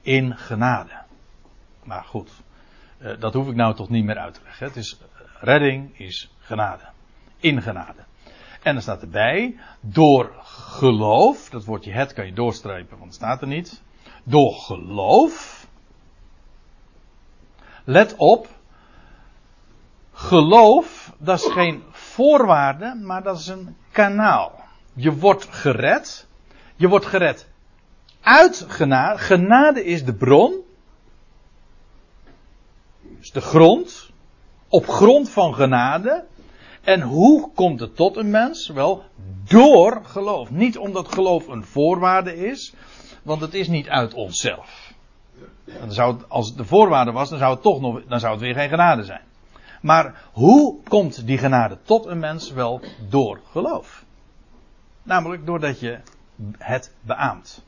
In 0.01 0.37
genade. 0.37 1.03
Maar 1.83 2.03
goed, 2.03 2.31
uh, 2.99 3.19
dat 3.19 3.33
hoef 3.33 3.47
ik 3.47 3.55
nou 3.55 3.75
toch 3.75 3.89
niet 3.89 4.05
meer 4.05 4.17
uit 4.17 4.33
te 4.33 4.39
leggen. 4.43 4.67
Het 4.67 4.75
is, 4.75 4.97
redding 5.39 5.99
is 5.99 6.35
genade. 6.39 6.83
In 7.37 7.61
genade. 7.61 8.05
En 8.61 8.75
er 8.75 8.81
staat 8.81 9.01
erbij, 9.01 9.59
door 9.79 10.33
geloof, 10.43 11.49
dat 11.49 11.65
woordje 11.65 11.91
het 11.91 12.13
kan 12.13 12.25
je 12.25 12.33
doorstrepen, 12.33 12.97
want 12.97 13.03
het 13.03 13.13
staat 13.13 13.41
er 13.41 13.47
niet. 13.47 13.81
Door 14.23 14.53
geloof. 14.53 15.67
Let 17.83 18.15
op, 18.15 18.47
geloof, 20.11 21.13
dat 21.17 21.39
is 21.39 21.51
geen 21.51 21.83
voorwaarde, 22.17 22.99
maar 23.03 23.23
dat 23.23 23.39
is 23.39 23.47
een 23.47 23.75
kanaal. 23.91 24.51
Je 24.93 25.15
wordt 25.15 25.47
gered. 25.49 26.27
Je 26.75 26.87
wordt 26.87 27.05
gered 27.05 27.47
uit 28.27 28.65
genade. 28.67 29.17
Genade 29.19 29.85
is 29.85 30.05
de 30.05 30.13
bron. 30.13 30.55
Dus 33.01 33.31
de 33.31 33.41
grond. 33.41 34.09
Op 34.67 34.87
grond 34.87 35.29
van 35.29 35.53
genade. 35.53 36.25
En 36.83 37.01
hoe 37.01 37.51
komt 37.55 37.79
het 37.79 37.95
tot 37.95 38.17
een 38.17 38.29
mens? 38.29 38.67
Wel, 38.67 39.03
door 39.43 40.01
geloof. 40.03 40.51
Niet 40.51 40.77
omdat 40.77 41.13
geloof 41.13 41.47
een 41.47 41.63
voorwaarde 41.63 42.35
is, 42.35 42.73
want 43.23 43.41
het 43.41 43.53
is 43.53 43.67
niet 43.67 43.89
uit 43.89 44.13
onszelf. 44.13 44.93
Zou 45.87 46.17
als 46.27 46.47
het 46.47 46.57
de 46.57 46.65
voorwaarde 46.65 47.11
was, 47.11 47.29
dan 47.29 47.39
zou 47.39 47.53
het 47.53 47.61
toch 47.61 47.81
nog, 47.81 48.01
dan 48.07 48.19
zou 48.19 48.31
het 48.33 48.41
weer 48.41 48.53
geen 48.53 48.69
genade 48.69 49.03
zijn. 49.03 49.21
Maar 49.81 50.23
hoe 50.31 50.83
komt 50.83 51.25
die 51.25 51.37
genade 51.37 51.77
tot 51.83 52.05
een 52.05 52.19
mens? 52.19 52.51
Wel 52.51 52.81
door 53.09 53.39
geloof. 53.51 54.05
Namelijk 55.03 55.45
doordat 55.45 55.79
je 55.79 55.99
het 56.57 56.93
beaamt. 57.01 57.65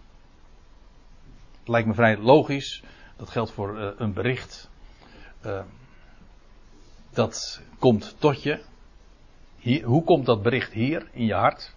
Lijkt 1.65 1.87
me 1.87 1.93
vrij 1.93 2.17
logisch. 2.17 2.83
Dat 3.17 3.29
geldt 3.29 3.51
voor 3.51 3.79
uh, 3.79 3.89
een 3.97 4.13
bericht. 4.13 4.69
Uh, 5.45 5.59
dat 7.09 7.61
komt 7.79 8.15
tot 8.19 8.43
je. 8.43 8.61
Hoe 9.83 10.03
komt 10.03 10.25
dat 10.25 10.41
bericht 10.41 10.71
hier 10.71 11.07
in 11.11 11.25
je 11.25 11.33
hart? 11.33 11.75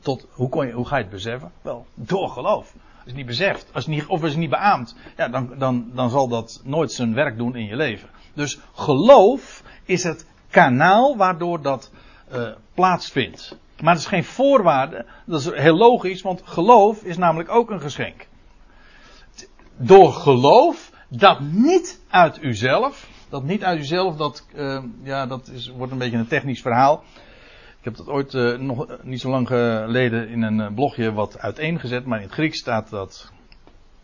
Tot, 0.00 0.26
hoe, 0.30 0.48
kon 0.48 0.66
je, 0.66 0.72
hoe 0.72 0.86
ga 0.86 0.96
je 0.96 1.02
het 1.02 1.12
beseffen? 1.12 1.52
Wel, 1.62 1.86
door 1.94 2.28
geloof. 2.28 2.74
Als 2.96 3.10
je 3.10 3.14
niet 3.14 3.26
beseft, 3.26 3.70
als 3.72 3.86
niet, 3.86 4.06
of 4.06 4.22
als 4.22 4.32
je 4.32 4.38
niet 4.38 4.50
beaamt, 4.50 4.96
ja, 5.16 5.28
dan, 5.28 5.58
dan, 5.58 5.90
dan 5.94 6.10
zal 6.10 6.28
dat 6.28 6.60
nooit 6.64 6.92
zijn 6.92 7.14
werk 7.14 7.36
doen 7.36 7.56
in 7.56 7.66
je 7.66 7.76
leven. 7.76 8.08
Dus 8.34 8.58
geloof 8.74 9.62
is 9.90 10.02
het 10.02 10.26
kanaal 10.50 11.16
waardoor 11.16 11.62
dat 11.62 11.90
uh, 12.32 12.48
plaatsvindt. 12.74 13.58
Maar 13.80 13.92
het 13.92 14.02
is 14.02 14.08
geen 14.08 14.24
voorwaarde, 14.24 15.06
dat 15.26 15.40
is 15.40 15.50
heel 15.52 15.76
logisch, 15.76 16.22
want 16.22 16.42
geloof 16.44 17.02
is 17.02 17.16
namelijk 17.16 17.50
ook 17.50 17.70
een 17.70 17.80
geschenk. 17.80 18.26
Door 19.76 20.12
geloof, 20.12 20.92
dat 21.08 21.40
niet 21.40 22.00
uit 22.10 22.42
uzelf, 22.42 23.08
dat 23.28 23.42
niet 23.42 23.64
uit 23.64 23.78
uzelf, 23.78 24.16
dat, 24.16 24.46
uh, 24.54 24.82
ja, 25.02 25.26
dat 25.26 25.48
is, 25.48 25.68
wordt 25.68 25.92
een 25.92 25.98
beetje 25.98 26.18
een 26.18 26.26
technisch 26.26 26.60
verhaal. 26.60 27.04
Ik 27.78 27.84
heb 27.84 27.96
dat 27.96 28.08
ooit 28.08 28.34
uh, 28.34 28.58
nog 28.58 28.86
niet 29.02 29.20
zo 29.20 29.30
lang 29.30 29.46
geleden 29.46 30.28
in 30.28 30.42
een 30.42 30.74
blogje 30.74 31.12
wat 31.12 31.38
uiteengezet, 31.38 32.04
maar 32.04 32.18
in 32.18 32.24
het 32.24 32.32
Grieks 32.32 32.58
staat 32.58 32.90
dat. 32.90 33.30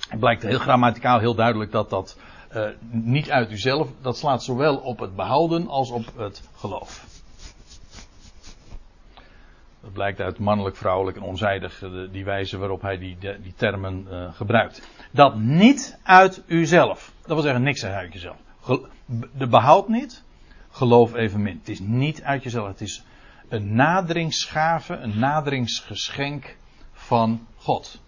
Het 0.08 0.20
blijkt 0.20 0.42
heel 0.42 0.58
grammaticaal 0.58 1.18
heel 1.18 1.34
duidelijk 1.34 1.72
dat 1.72 1.90
dat 1.90 2.16
uh, 2.56 2.68
niet 2.90 3.30
uit 3.30 3.50
uzelf, 3.50 3.88
dat 4.00 4.16
slaat 4.16 4.42
zowel 4.42 4.76
op 4.76 4.98
het 4.98 5.16
behouden 5.16 5.68
als 5.68 5.90
op 5.90 6.04
het 6.16 6.48
geloof. 6.56 7.04
Dat 9.80 9.92
blijkt 9.92 10.20
uit 10.20 10.38
mannelijk, 10.38 10.76
vrouwelijk 10.76 11.16
en 11.16 11.22
onzijdig, 11.22 11.82
die 12.10 12.24
wijze 12.24 12.58
waarop 12.58 12.82
hij 12.82 12.98
die, 12.98 13.18
die 13.18 13.54
termen 13.56 14.06
uh, 14.10 14.34
gebruikt. 14.34 14.88
Dat 15.10 15.38
niet 15.38 15.98
uit 16.02 16.42
uzelf. 16.46 17.12
Dat 17.20 17.32
wil 17.32 17.42
zeggen 17.42 17.62
niks 17.62 17.84
uit 17.84 18.12
jezelf. 18.12 18.36
De 19.32 19.46
behoud 19.46 19.88
niet, 19.88 20.24
geloof 20.70 21.14
evenmin. 21.14 21.58
Het 21.58 21.68
is 21.68 21.80
niet 21.80 22.22
uit 22.22 22.42
jezelf. 22.42 22.68
Het 22.68 22.80
is 22.80 23.04
een 23.48 23.74
naderingsgave, 23.74 24.94
een 24.94 25.18
naderingsgeschenk 25.18 26.56
van 26.92 27.46
God. 27.56 28.00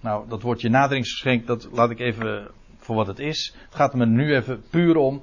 Nou, 0.00 0.28
dat 0.28 0.42
woordje 0.42 0.68
naderingsgeschenk, 0.68 1.46
dat 1.46 1.68
laat 1.72 1.90
ik 1.90 1.98
even 1.98 2.50
voor 2.84 2.96
wat 2.96 3.06
het 3.06 3.18
is. 3.18 3.54
Het 3.64 3.74
gaat 3.74 3.94
me 3.94 4.06
nu 4.06 4.34
even 4.34 4.64
puur 4.70 4.96
om. 4.96 5.22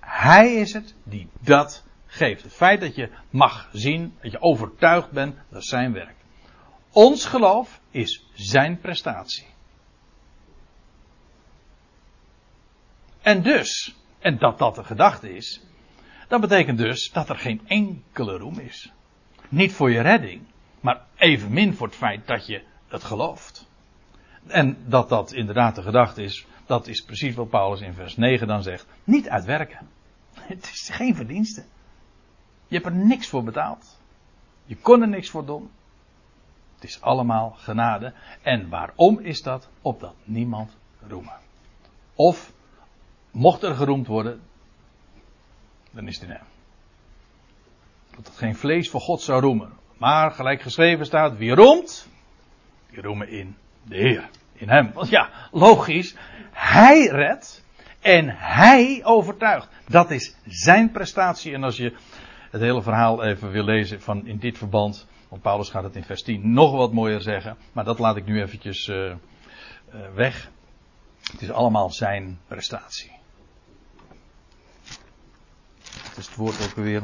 Hij 0.00 0.54
is 0.54 0.72
het 0.72 0.94
die 1.02 1.28
dat 1.40 1.84
geeft. 2.06 2.42
Het 2.42 2.52
feit 2.52 2.80
dat 2.80 2.94
je 2.94 3.10
mag 3.30 3.68
zien, 3.72 4.14
dat 4.20 4.32
je 4.32 4.40
overtuigd 4.40 5.10
bent, 5.10 5.36
dat 5.48 5.62
is 5.62 5.68
zijn 5.68 5.92
werk. 5.92 6.14
Ons 6.92 7.24
geloof 7.24 7.80
is 7.90 8.26
zijn 8.34 8.78
prestatie. 8.78 9.46
En 13.22 13.42
dus, 13.42 13.96
en 14.18 14.38
dat 14.38 14.58
dat 14.58 14.74
de 14.74 14.84
gedachte 14.84 15.34
is, 15.34 15.60
dat 16.28 16.40
betekent 16.40 16.78
dus 16.78 17.10
dat 17.12 17.28
er 17.28 17.38
geen 17.38 17.60
enkele 17.66 18.36
roem 18.36 18.58
is. 18.58 18.92
Niet 19.48 19.72
voor 19.72 19.90
je 19.90 20.00
redding, 20.00 20.42
maar 20.80 21.04
evenmin 21.16 21.74
voor 21.74 21.86
het 21.86 21.96
feit 21.96 22.26
dat 22.26 22.46
je 22.46 22.62
het 22.88 23.04
gelooft. 23.04 23.68
En 24.46 24.76
dat 24.86 25.08
dat 25.08 25.32
inderdaad 25.32 25.74
de 25.74 25.82
gedachte 25.82 26.22
is, 26.22 26.46
dat 26.66 26.86
is 26.86 27.00
precies 27.00 27.34
wat 27.34 27.48
Paulus 27.48 27.80
in 27.80 27.94
vers 27.94 28.16
9 28.16 28.46
dan 28.46 28.62
zegt. 28.62 28.86
Niet 29.04 29.28
uitwerken. 29.28 29.88
Het 30.34 30.64
is 30.64 30.88
geen 30.92 31.14
verdienste. 31.14 31.64
Je 32.66 32.74
hebt 32.74 32.86
er 32.86 32.94
niks 32.94 33.28
voor 33.28 33.44
betaald. 33.44 33.98
Je 34.64 34.76
kon 34.76 35.02
er 35.02 35.08
niks 35.08 35.30
voor 35.30 35.46
doen. 35.46 35.70
Het 36.74 36.84
is 36.84 37.00
allemaal 37.00 37.50
genade. 37.50 38.14
En 38.42 38.68
waarom 38.68 39.18
is 39.18 39.42
dat? 39.42 39.68
Opdat 39.82 40.14
niemand 40.24 40.76
roemen. 41.08 41.38
Of, 42.14 42.52
mocht 43.30 43.62
er 43.62 43.74
geroemd 43.74 44.06
worden, 44.06 44.40
dan 45.90 46.08
is 46.08 46.14
het 46.14 46.24
in 46.24 46.34
hem. 46.34 46.44
Dat 48.10 48.26
het 48.26 48.36
geen 48.36 48.56
vlees 48.56 48.90
voor 48.90 49.00
God 49.00 49.20
zou 49.20 49.40
roemen. 49.40 49.72
Maar 49.98 50.30
gelijk 50.30 50.62
geschreven 50.62 51.06
staat, 51.06 51.36
wie 51.36 51.54
roemt, 51.54 52.08
die 52.90 53.00
roemen 53.00 53.28
in 53.28 53.56
de 53.82 53.96
Heer. 53.96 54.30
In 54.56 54.68
hem. 54.68 54.92
Want 54.92 55.08
ja, 55.08 55.30
logisch, 55.50 56.14
hij 56.52 57.06
redt 57.06 57.64
en 58.00 58.28
hij 58.36 59.00
overtuigt. 59.04 59.68
Dat 59.88 60.10
is 60.10 60.36
zijn 60.44 60.90
prestatie. 60.90 61.54
En 61.54 61.62
als 61.64 61.76
je 61.76 61.96
het 62.50 62.60
hele 62.60 62.82
verhaal 62.82 63.24
even 63.24 63.50
wil 63.50 63.64
lezen 63.64 64.02
van 64.02 64.26
in 64.26 64.38
dit 64.38 64.58
verband, 64.58 65.06
want 65.28 65.42
Paulus 65.42 65.68
gaat 65.68 65.82
het 65.82 65.96
in 65.96 66.04
vers 66.04 66.22
10 66.22 66.52
nog 66.52 66.72
wat 66.72 66.92
mooier 66.92 67.20
zeggen, 67.20 67.56
maar 67.72 67.84
dat 67.84 67.98
laat 67.98 68.16
ik 68.16 68.26
nu 68.26 68.42
eventjes 68.42 68.88
uh, 68.88 68.96
uh, 68.96 69.14
weg. 70.14 70.50
Het 71.32 71.42
is 71.42 71.50
allemaal 71.50 71.90
zijn 71.90 72.38
prestatie. 72.46 73.12
Het 76.02 76.16
is 76.16 76.26
het 76.26 76.36
woord 76.36 76.64
ook 76.64 76.74
weer. 76.74 77.02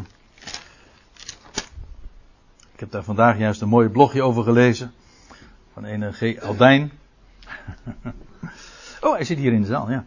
Ik 2.73 2.81
heb 2.81 2.91
daar 2.91 3.05
vandaag 3.05 3.39
juist 3.39 3.61
een 3.61 3.69
mooi 3.69 3.89
blogje 3.89 4.23
over 4.23 4.43
gelezen. 4.43 4.93
Van 5.73 5.85
een 5.85 6.13
G. 6.13 6.41
Aldijn. 6.41 6.93
oh, 9.01 9.13
hij 9.13 9.25
zit 9.25 9.39
hier 9.39 9.53
in 9.53 9.61
de 9.61 9.67
zaal, 9.67 9.91
ja. 9.91 10.05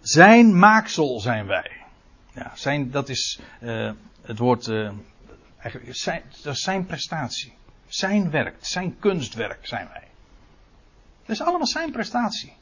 Zijn 0.00 0.58
maaksel 0.58 1.20
zijn 1.20 1.46
wij. 1.46 1.70
Ja, 2.32 2.50
zijn, 2.54 2.90
dat 2.90 3.08
is 3.08 3.40
uh, 3.62 3.92
het 4.22 4.38
woord. 4.38 4.66
Uh, 4.66 4.90
eigenlijk, 5.58 5.96
zijn, 5.96 6.22
dat 6.42 6.54
is 6.54 6.62
zijn 6.62 6.86
prestatie. 6.86 7.54
Zijn 7.86 8.30
werk, 8.30 8.56
zijn 8.60 8.98
kunstwerk 8.98 9.66
zijn 9.66 9.88
wij. 9.92 10.08
Dat 11.20 11.36
is 11.36 11.42
allemaal 11.42 11.66
zijn 11.66 11.90
prestatie. 11.90 12.52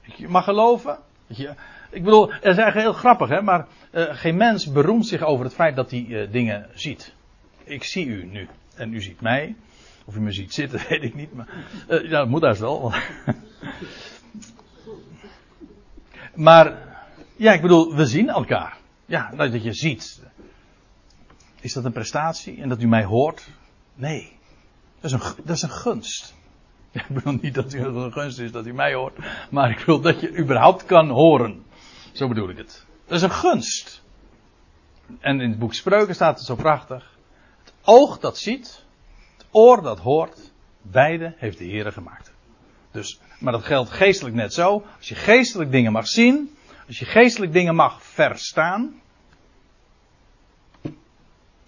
Je 0.00 0.28
mag 0.28 0.44
geloven. 0.44 0.98
Je, 1.26 1.54
ik 1.90 2.04
bedoel, 2.04 2.26
dat 2.26 2.36
is 2.36 2.56
eigenlijk 2.56 2.74
heel 2.74 2.92
grappig, 2.92 3.28
hè, 3.28 3.42
maar 3.42 3.66
uh, 3.92 4.04
geen 4.10 4.36
mens 4.36 4.72
beroemt 4.72 5.06
zich 5.06 5.22
over 5.22 5.44
het 5.44 5.54
feit 5.54 5.76
dat 5.76 5.90
hij 5.90 6.28
dingen 6.30 6.68
ziet. 6.74 7.14
Ik 7.64 7.84
zie 7.84 8.06
u 8.06 8.24
nu 8.24 8.48
en 8.74 8.94
u 8.94 9.00
ziet 9.00 9.20
mij. 9.20 9.56
Of 10.10 10.16
u 10.16 10.20
me 10.20 10.32
ziet 10.32 10.54
zitten, 10.54 10.80
weet 10.88 11.02
ik 11.02 11.14
niet, 11.14 11.34
maar 11.34 11.48
uh, 11.88 12.02
ja, 12.02 12.18
dat 12.18 12.28
moet 12.28 12.40
daar 12.40 12.58
wel. 12.58 12.90
maar 16.34 16.78
ja, 17.36 17.52
ik 17.52 17.62
bedoel, 17.62 17.94
we 17.94 18.06
zien 18.06 18.28
elkaar. 18.28 18.76
Ja, 19.06 19.30
dat 19.36 19.62
je 19.62 19.72
ziet. 19.72 20.22
Is 21.60 21.72
dat 21.72 21.84
een 21.84 21.92
prestatie 21.92 22.62
en 22.62 22.68
dat 22.68 22.82
u 22.82 22.86
mij 22.86 23.04
hoort? 23.04 23.48
Nee. 23.94 24.32
Dat 25.00 25.10
is 25.10 25.12
een, 25.12 25.34
dat 25.44 25.56
is 25.56 25.62
een 25.62 25.70
gunst. 25.70 26.34
ik 26.92 27.06
bedoel 27.08 27.38
niet 27.40 27.54
dat 27.54 27.72
u 27.72 27.80
een 27.80 28.12
gunst 28.12 28.38
is 28.38 28.52
dat 28.52 28.66
u 28.66 28.72
mij 28.72 28.94
hoort, 28.94 29.18
maar 29.50 29.70
ik 29.70 29.78
wil 29.78 30.00
dat 30.00 30.20
je 30.20 30.38
überhaupt 30.38 30.84
kan 30.84 31.08
horen. 31.08 31.62
Zo 32.12 32.28
bedoel 32.28 32.48
ik 32.48 32.56
het. 32.56 32.86
Dat 33.06 33.16
is 33.16 33.22
een 33.22 33.30
gunst. 33.30 34.02
En 35.20 35.40
in 35.40 35.50
het 35.50 35.58
boek 35.58 35.74
Spreuken 35.74 36.14
staat 36.14 36.36
het 36.36 36.46
zo 36.46 36.54
prachtig. 36.54 37.18
Het 37.64 37.72
oog 37.84 38.18
dat 38.18 38.38
ziet, 38.38 38.88
oor 39.50 39.82
dat 39.82 39.98
hoort, 39.98 40.52
beide 40.82 41.34
heeft 41.36 41.58
de 41.58 41.64
Heer 41.64 41.92
gemaakt. 41.92 42.32
Dus, 42.90 43.20
maar 43.38 43.52
dat 43.52 43.64
geldt 43.64 43.90
geestelijk 43.90 44.34
net 44.34 44.54
zo. 44.54 44.84
Als 44.96 45.08
je 45.08 45.14
geestelijk 45.14 45.70
dingen 45.70 45.92
mag 45.92 46.08
zien, 46.08 46.56
als 46.86 46.98
je 46.98 47.04
geestelijk 47.04 47.52
dingen 47.52 47.74
mag 47.74 48.02
verstaan. 48.02 49.00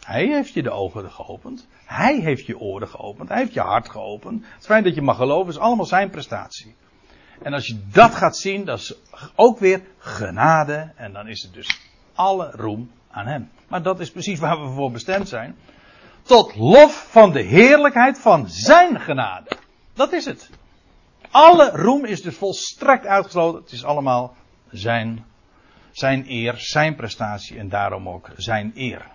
Hij 0.04 0.26
heeft 0.26 0.52
je 0.52 0.62
de 0.62 0.70
ogen 0.70 1.10
geopend. 1.10 1.66
Hij 1.84 2.20
heeft 2.20 2.46
je 2.46 2.58
oren 2.58 2.88
geopend. 2.88 3.28
Hij 3.28 3.38
heeft 3.38 3.54
je 3.54 3.60
hart 3.60 3.90
geopend. 3.90 4.44
Het 4.54 4.64
feit 4.64 4.84
dat 4.84 4.94
je 4.94 5.02
mag 5.02 5.16
geloven 5.16 5.52
is 5.52 5.58
allemaal 5.58 5.86
zijn 5.86 6.10
prestatie. 6.10 6.74
En 7.42 7.52
als 7.52 7.66
je 7.66 7.80
dat 7.90 8.14
gaat 8.14 8.36
zien, 8.36 8.64
dat 8.64 8.78
is 8.78 8.94
ook 9.34 9.58
weer 9.58 9.82
genade. 9.98 10.92
En 10.96 11.12
dan 11.12 11.28
is 11.28 11.42
het 11.42 11.52
dus 11.52 11.80
alle 12.14 12.50
roem 12.50 12.90
aan 13.10 13.26
hem. 13.26 13.50
Maar 13.68 13.82
dat 13.82 14.00
is 14.00 14.10
precies 14.10 14.38
waar 14.38 14.60
we 14.60 14.74
voor 14.74 14.90
bestemd 14.90 15.28
zijn. 15.28 15.56
Tot 16.22 16.56
lof 16.56 17.06
van 17.11 17.32
de 17.32 17.40
heerlijkheid 17.42 18.18
van 18.18 18.48
zijn 18.48 19.00
genade. 19.00 19.56
Dat 19.94 20.12
is 20.12 20.24
het. 20.24 20.50
Alle 21.30 21.70
roem 21.70 22.04
is 22.04 22.22
dus 22.22 22.37
volstrekt 22.37 23.06
uitgesloten. 23.06 23.62
Het 23.62 23.72
is 23.72 23.85
allemaal 23.85 24.37
zijn, 24.70 25.24
zijn 25.90 26.24
eer, 26.28 26.54
zijn 26.56 26.94
prestatie 26.94 27.58
en 27.58 27.68
daarom 27.68 28.08
ook 28.08 28.30
zijn 28.37 28.72
eer. 28.74 29.06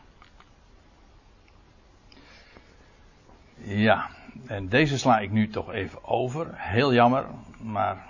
Ja, 3.58 4.10
en 4.48 4.70
deze 4.70 4.98
sla 4.98 5.20
ik 5.20 5.32
nu 5.32 5.50
toch 5.50 5.72
even 5.72 6.06
over. 6.06 6.48
Heel 6.54 6.94
jammer, 6.94 7.26
maar 7.60 8.06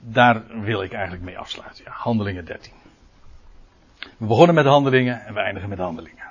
daar 0.00 0.60
wil 0.60 0.82
ik 0.82 0.92
eigenlijk 0.92 1.24
mee 1.24 1.38
afsluiten. 1.38 1.84
Ja, 1.84 1.90
handelingen 1.90 2.44
13. 2.44 2.72
We 4.18 4.26
begonnen 4.26 4.54
met 4.54 4.64
handelingen 4.64 5.26
en 5.26 5.34
we 5.34 5.40
eindigen 5.40 5.68
met 5.68 5.78
handelingen. 5.78 6.24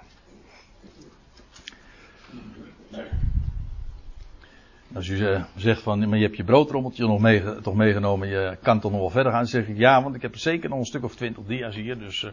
Als 4.96 5.08
u 5.08 5.44
zegt 5.56 5.82
van, 5.82 6.10
maar 6.10 6.18
je 6.18 6.24
hebt 6.24 6.38
je 6.38 6.44
broodrommeltje 6.44 7.08
nog 7.08 7.20
mee, 7.20 7.62
toch 7.62 7.76
meegenomen, 7.76 8.28
je 8.28 8.58
kan 8.62 8.80
toch 8.80 8.92
nog 8.92 9.00
wel 9.00 9.10
verder 9.10 9.32
gaan, 9.32 9.46
zeg 9.46 9.68
ik 9.68 9.78
ja, 9.78 10.04
want 10.04 10.16
ik 10.16 10.22
heb 10.22 10.36
zeker 10.36 10.70
nog 10.70 10.80
een 10.80 10.86
stuk 10.86 11.04
of 11.04 11.16
twintig 11.16 11.44
dia's 11.44 11.76
hier, 11.76 12.00
dus 12.00 12.24
uh, 12.24 12.32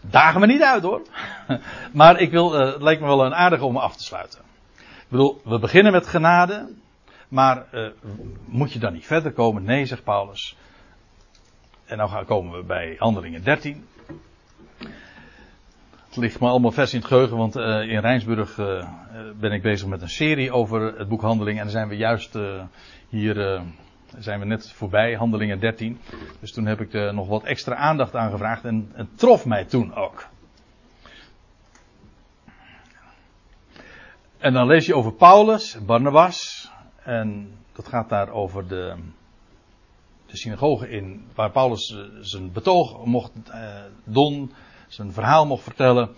dagen 0.00 0.40
me 0.40 0.46
niet 0.46 0.62
uit 0.62 0.82
hoor. 0.82 1.02
maar 1.92 2.20
ik 2.20 2.30
wil, 2.30 2.60
uh, 2.60 2.72
het 2.72 2.82
lijkt 2.82 3.00
me 3.00 3.06
wel 3.06 3.24
een 3.24 3.34
aardige 3.34 3.64
om 3.64 3.76
af 3.76 3.96
te 3.96 4.04
sluiten. 4.04 4.40
Ik 4.76 5.08
bedoel, 5.08 5.40
we 5.44 5.58
beginnen 5.58 5.92
met 5.92 6.06
genade, 6.06 6.68
maar 7.28 7.66
moet 8.44 8.72
je 8.72 8.78
dan 8.78 8.92
niet 8.92 9.06
verder 9.06 9.32
komen? 9.32 9.64
Nee, 9.64 9.86
zegt 9.86 10.04
Paulus. 10.04 10.56
En 11.84 11.96
dan 11.96 12.08
gaan, 12.08 12.24
komen 12.24 12.56
we 12.58 12.64
bij 12.64 12.96
Handelingen 12.98 13.42
13. 13.42 13.86
Ligt 16.18 16.40
me 16.40 16.48
allemaal 16.48 16.70
vers 16.70 16.92
in 16.92 16.98
het 16.98 17.08
geheugen, 17.08 17.36
want 17.36 17.56
uh, 17.56 17.64
in 17.64 17.98
Rijnsburg 17.98 18.58
uh, 18.58 18.88
ben 19.40 19.52
ik 19.52 19.62
bezig 19.62 19.88
met 19.88 20.02
een 20.02 20.08
serie 20.08 20.52
over 20.52 20.98
het 20.98 21.08
boek 21.08 21.20
Handelingen. 21.20 21.58
En 21.58 21.64
dan 21.64 21.72
zijn 21.72 21.88
we 21.88 21.96
juist 21.96 22.38
hier, 23.08 23.62
zijn 24.18 24.40
we 24.40 24.46
net 24.46 24.72
voorbij, 24.72 25.14
Handelingen 25.14 25.60
13. 25.60 25.98
Dus 26.40 26.52
toen 26.52 26.66
heb 26.66 26.80
ik 26.80 26.92
er 26.92 27.14
nog 27.14 27.28
wat 27.28 27.44
extra 27.44 27.74
aandacht 27.74 28.16
aan 28.16 28.30
gevraagd 28.30 28.64
en 28.64 28.90
het 28.92 29.18
trof 29.18 29.46
mij 29.46 29.64
toen 29.64 29.94
ook. 29.94 30.28
En 34.38 34.52
dan 34.52 34.66
lees 34.66 34.86
je 34.86 34.94
over 34.94 35.12
Paulus, 35.12 35.78
Barnabas, 35.86 36.70
en 37.02 37.50
dat 37.72 37.88
gaat 37.88 38.08
daar 38.08 38.30
over 38.30 38.68
de, 38.68 38.94
de 40.26 40.36
synagoge 40.36 40.90
in, 40.90 41.24
waar 41.34 41.50
Paulus 41.50 41.92
eh, 41.92 41.98
zijn 42.20 42.52
betoog 42.52 43.04
mocht 43.04 43.32
uh, 43.48 43.80
doen, 44.04 44.52
zijn 44.88 45.12
verhaal 45.12 45.46
mocht 45.46 45.62
vertellen 45.62 46.10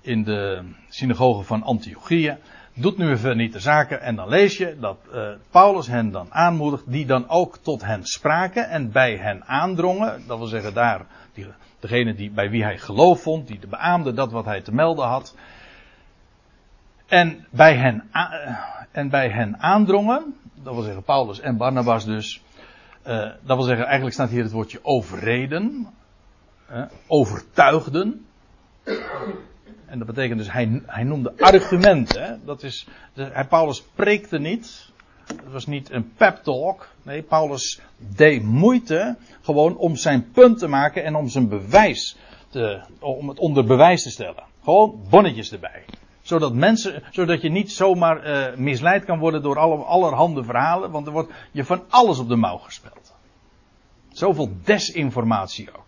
in 0.00 0.24
de 0.24 0.62
synagoge 0.88 1.42
van 1.42 1.62
Antiochieën. 1.62 2.36
doet 2.74 2.98
nu 2.98 3.10
even 3.10 3.36
niet 3.36 3.52
de 3.52 3.60
zaken. 3.60 4.00
En 4.00 4.16
dan 4.16 4.28
lees 4.28 4.56
je 4.56 4.76
dat 4.80 4.98
uh, 5.12 5.28
Paulus 5.50 5.86
hen 5.86 6.10
dan 6.10 6.32
aanmoedigt, 6.32 6.82
die 6.86 7.06
dan 7.06 7.28
ook 7.28 7.58
tot 7.58 7.84
hen 7.84 8.04
spraken 8.04 8.68
en 8.68 8.92
bij 8.92 9.16
hen 9.16 9.44
aandrongen. 9.44 10.22
Dat 10.26 10.38
wil 10.38 10.46
zeggen, 10.46 10.74
daar, 10.74 11.06
die, 11.34 11.46
degene 11.80 12.14
die, 12.14 12.30
bij 12.30 12.50
wie 12.50 12.62
hij 12.62 12.78
geloof 12.78 13.22
vond, 13.22 13.46
die 13.46 13.58
de 13.58 13.66
beaamde 13.66 14.12
dat 14.12 14.32
wat 14.32 14.44
hij 14.44 14.60
te 14.60 14.74
melden 14.74 15.06
had. 15.06 15.34
En 17.06 17.46
bij 17.50 17.76
hen, 17.76 18.10
en 18.90 19.08
bij 19.08 19.28
hen 19.28 19.58
aandrongen, 19.58 20.34
dat 20.54 20.74
wil 20.74 20.82
zeggen 20.82 21.02
Paulus 21.02 21.40
en 21.40 21.56
Barnabas 21.56 22.04
dus. 22.04 22.42
Uh, 23.06 23.30
dat 23.42 23.56
wil 23.56 23.66
zeggen, 23.66 23.84
eigenlijk 23.84 24.14
staat 24.14 24.30
hier 24.30 24.42
het 24.42 24.52
woordje 24.52 24.78
overreden, 24.82 25.88
uh, 26.70 26.82
overtuigden. 27.06 28.26
En 29.86 29.98
dat 29.98 30.06
betekent 30.06 30.38
dus, 30.38 30.52
hij, 30.52 30.82
hij 30.86 31.04
noemde 31.04 31.32
argumenten. 31.38 32.40
Dat 32.44 32.62
is, 32.62 32.86
hij, 33.14 33.46
Paulus 33.46 33.82
preekte 33.82 34.38
niet. 34.38 34.90
Het 35.26 35.52
was 35.52 35.66
niet 35.66 35.90
een 35.90 36.12
pep 36.16 36.36
talk. 36.42 36.88
Nee, 37.02 37.22
Paulus 37.22 37.80
deed 37.96 38.42
moeite 38.42 39.16
gewoon 39.42 39.76
om 39.76 39.96
zijn 39.96 40.30
punt 40.30 40.58
te 40.58 40.68
maken 40.68 41.04
en 41.04 41.14
om 41.14 41.28
zijn 41.28 41.48
bewijs 41.48 42.16
te, 42.48 42.84
om 43.00 43.28
het 43.28 43.38
onder 43.38 43.64
bewijs 43.64 44.02
te 44.02 44.10
stellen. 44.10 44.44
Gewoon 44.62 45.00
bonnetjes 45.10 45.52
erbij. 45.52 45.84
Zodat 46.22 46.54
mensen, 46.54 47.02
zodat 47.10 47.42
je 47.42 47.48
niet 47.48 47.72
zomaar 47.72 48.26
uh, 48.26 48.56
misleid 48.56 49.04
kan 49.04 49.18
worden 49.18 49.42
door 49.42 49.58
alle, 49.58 49.76
allerhande 49.76 50.44
verhalen, 50.44 50.90
want 50.90 51.06
er 51.06 51.12
wordt 51.12 51.32
je 51.52 51.64
van 51.64 51.82
alles 51.88 52.18
op 52.18 52.28
de 52.28 52.36
mouw 52.36 52.56
gespeeld. 52.56 53.14
Zoveel 54.08 54.50
desinformatie 54.64 55.68
ook. 55.76 55.85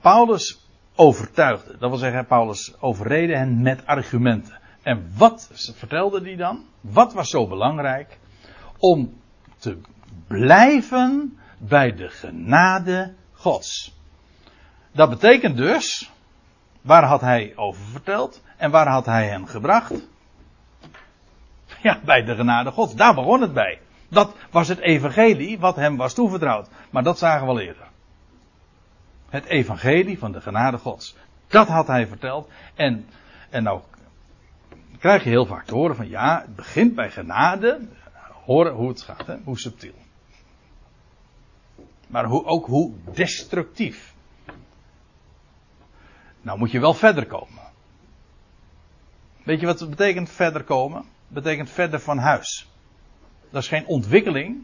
Paulus 0.00 0.68
overtuigde. 0.94 1.76
Dat 1.78 1.90
wil 1.90 1.98
zeggen, 1.98 2.26
Paulus 2.26 2.74
overreden 2.80 3.38
hen 3.38 3.62
met 3.62 3.86
argumenten. 3.86 4.58
En 4.82 5.12
wat 5.16 5.50
vertelde 5.74 6.20
hij 6.20 6.36
dan? 6.36 6.64
Wat 6.80 7.12
was 7.12 7.30
zo 7.30 7.46
belangrijk? 7.46 8.18
Om 8.78 9.20
te 9.58 9.80
blijven 10.26 11.38
bij 11.58 11.94
de 11.94 12.08
genade 12.08 13.14
Gods. 13.32 13.98
Dat 14.92 15.10
betekent 15.10 15.56
dus, 15.56 16.10
waar 16.80 17.04
had 17.04 17.20
hij 17.20 17.52
over 17.56 17.82
verteld 17.82 18.42
en 18.56 18.70
waar 18.70 18.88
had 18.88 19.06
hij 19.06 19.28
hen 19.28 19.48
gebracht? 19.48 20.08
Ja, 21.82 22.00
bij 22.04 22.24
de 22.24 22.34
genade 22.34 22.70
Gods. 22.70 22.94
Daar 22.94 23.14
begon 23.14 23.40
het 23.40 23.52
bij. 23.52 23.80
Dat 24.08 24.34
was 24.50 24.68
het 24.68 24.78
evangelie 24.78 25.58
wat 25.58 25.76
hem 25.76 25.96
was 25.96 26.14
toevertrouwd. 26.14 26.68
Maar 26.90 27.02
dat 27.02 27.18
zagen 27.18 27.46
we 27.46 27.52
al 27.52 27.60
eerder. 27.60 27.89
Het 29.30 29.44
evangelie 29.44 30.18
van 30.18 30.32
de 30.32 30.40
genade 30.40 30.78
gods. 30.78 31.16
Dat 31.46 31.68
had 31.68 31.86
hij 31.86 32.06
verteld. 32.06 32.50
En, 32.74 33.06
en 33.50 33.62
nou 33.62 33.80
krijg 34.98 35.24
je 35.24 35.30
heel 35.30 35.46
vaak 35.46 35.66
te 35.66 35.74
horen 35.74 35.96
van 35.96 36.08
ja, 36.08 36.40
het 36.40 36.56
begint 36.56 36.94
bij 36.94 37.10
genade. 37.10 37.88
Horen 38.44 38.72
hoe 38.72 38.88
het 38.88 39.02
gaat, 39.02 39.26
hè? 39.26 39.36
hoe 39.44 39.58
subtiel. 39.58 39.94
Maar 42.06 42.24
hoe, 42.24 42.44
ook 42.44 42.66
hoe 42.66 42.94
destructief. 43.12 44.14
Nou 46.42 46.58
moet 46.58 46.70
je 46.70 46.80
wel 46.80 46.94
verder 46.94 47.26
komen. 47.26 47.62
Weet 49.42 49.60
je 49.60 49.66
wat 49.66 49.80
het 49.80 49.90
betekent 49.90 50.30
verder 50.30 50.64
komen? 50.64 50.98
Het 50.98 51.42
betekent 51.42 51.70
verder 51.70 52.00
van 52.00 52.18
huis. 52.18 52.68
Dat 53.50 53.62
is 53.62 53.68
geen 53.68 53.86
ontwikkeling. 53.86 54.62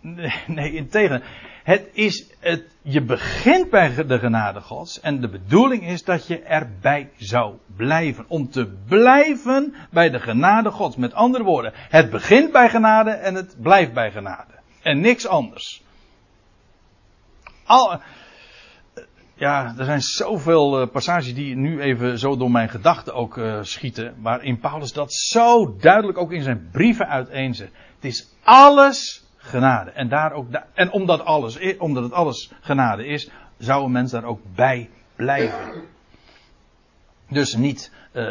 Nee, 0.00 0.32
nee 0.46 0.72
integendeel. 0.72 1.26
Het 1.68 1.88
is 1.92 2.26
het, 2.38 2.64
je 2.82 3.04
begint 3.04 3.70
bij 3.70 4.06
de 4.06 4.18
genade 4.18 4.60
gods 4.60 5.00
en 5.00 5.20
de 5.20 5.28
bedoeling 5.28 5.86
is 5.86 6.04
dat 6.04 6.26
je 6.26 6.42
erbij 6.42 7.10
zou 7.16 7.54
blijven. 7.76 8.24
Om 8.28 8.50
te 8.50 8.66
blijven 8.86 9.74
bij 9.90 10.10
de 10.10 10.20
genade 10.20 10.70
gods. 10.70 10.96
Met 10.96 11.14
andere 11.14 11.44
woorden, 11.44 11.72
het 11.74 12.10
begint 12.10 12.52
bij 12.52 12.68
genade 12.68 13.10
en 13.10 13.34
het 13.34 13.56
blijft 13.62 13.92
bij 13.92 14.10
genade. 14.10 14.52
En 14.82 15.00
niks 15.00 15.26
anders. 15.26 15.82
Al, 17.64 18.00
ja, 19.34 19.74
er 19.78 19.84
zijn 19.84 20.00
zoveel 20.00 20.80
uh, 20.80 20.88
passages 20.92 21.34
die 21.34 21.56
nu 21.56 21.80
even 21.80 22.18
zo 22.18 22.36
door 22.36 22.50
mijn 22.50 22.68
gedachten 22.68 23.14
ook 23.14 23.36
uh, 23.36 23.58
schieten. 23.62 24.14
Waarin 24.22 24.58
Paulus 24.58 24.92
dat 24.92 25.12
zo 25.12 25.76
duidelijk 25.76 26.18
ook 26.18 26.32
in 26.32 26.42
zijn 26.42 26.68
brieven 26.72 27.08
uiteenzet. 27.08 27.70
Het 27.94 28.04
is 28.04 28.28
alles 28.42 29.26
genade. 29.38 29.90
En, 29.90 30.08
daar 30.08 30.32
ook, 30.32 30.46
en 30.74 30.90
omdat, 30.92 31.24
alles, 31.24 31.76
omdat 31.78 32.02
het 32.02 32.12
alles 32.12 32.52
genade 32.60 33.06
is, 33.06 33.30
zou 33.58 33.84
een 33.84 33.92
mens 33.92 34.10
daar 34.10 34.24
ook 34.24 34.40
bij 34.54 34.90
blijven. 35.16 35.82
Dus 37.28 37.54
niet 37.54 37.92
uh, 38.12 38.28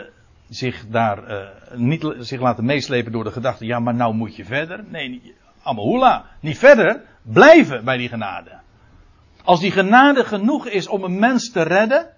zich 0.49 0.87
daar, 0.87 1.31
uh, 1.31 1.47
niet 1.73 2.15
zich 2.19 2.41
laten 2.41 2.65
meeslepen 2.65 3.11
door 3.11 3.23
de 3.23 3.31
gedachte, 3.31 3.65
ja 3.65 3.79
maar 3.79 3.95
nou 3.95 4.13
moet 4.13 4.35
je 4.35 4.45
verder. 4.45 4.83
Nee, 4.87 5.09
niet, 5.09 5.33
amahula, 5.63 6.25
niet 6.39 6.57
verder, 6.57 7.01
blijven 7.21 7.85
bij 7.85 7.97
die 7.97 8.09
genade. 8.09 8.59
Als 9.43 9.59
die 9.59 9.71
genade 9.71 10.23
genoeg 10.23 10.67
is 10.67 10.87
om 10.87 11.03
een 11.03 11.19
mens 11.19 11.51
te 11.51 11.61
redden, 11.61 12.15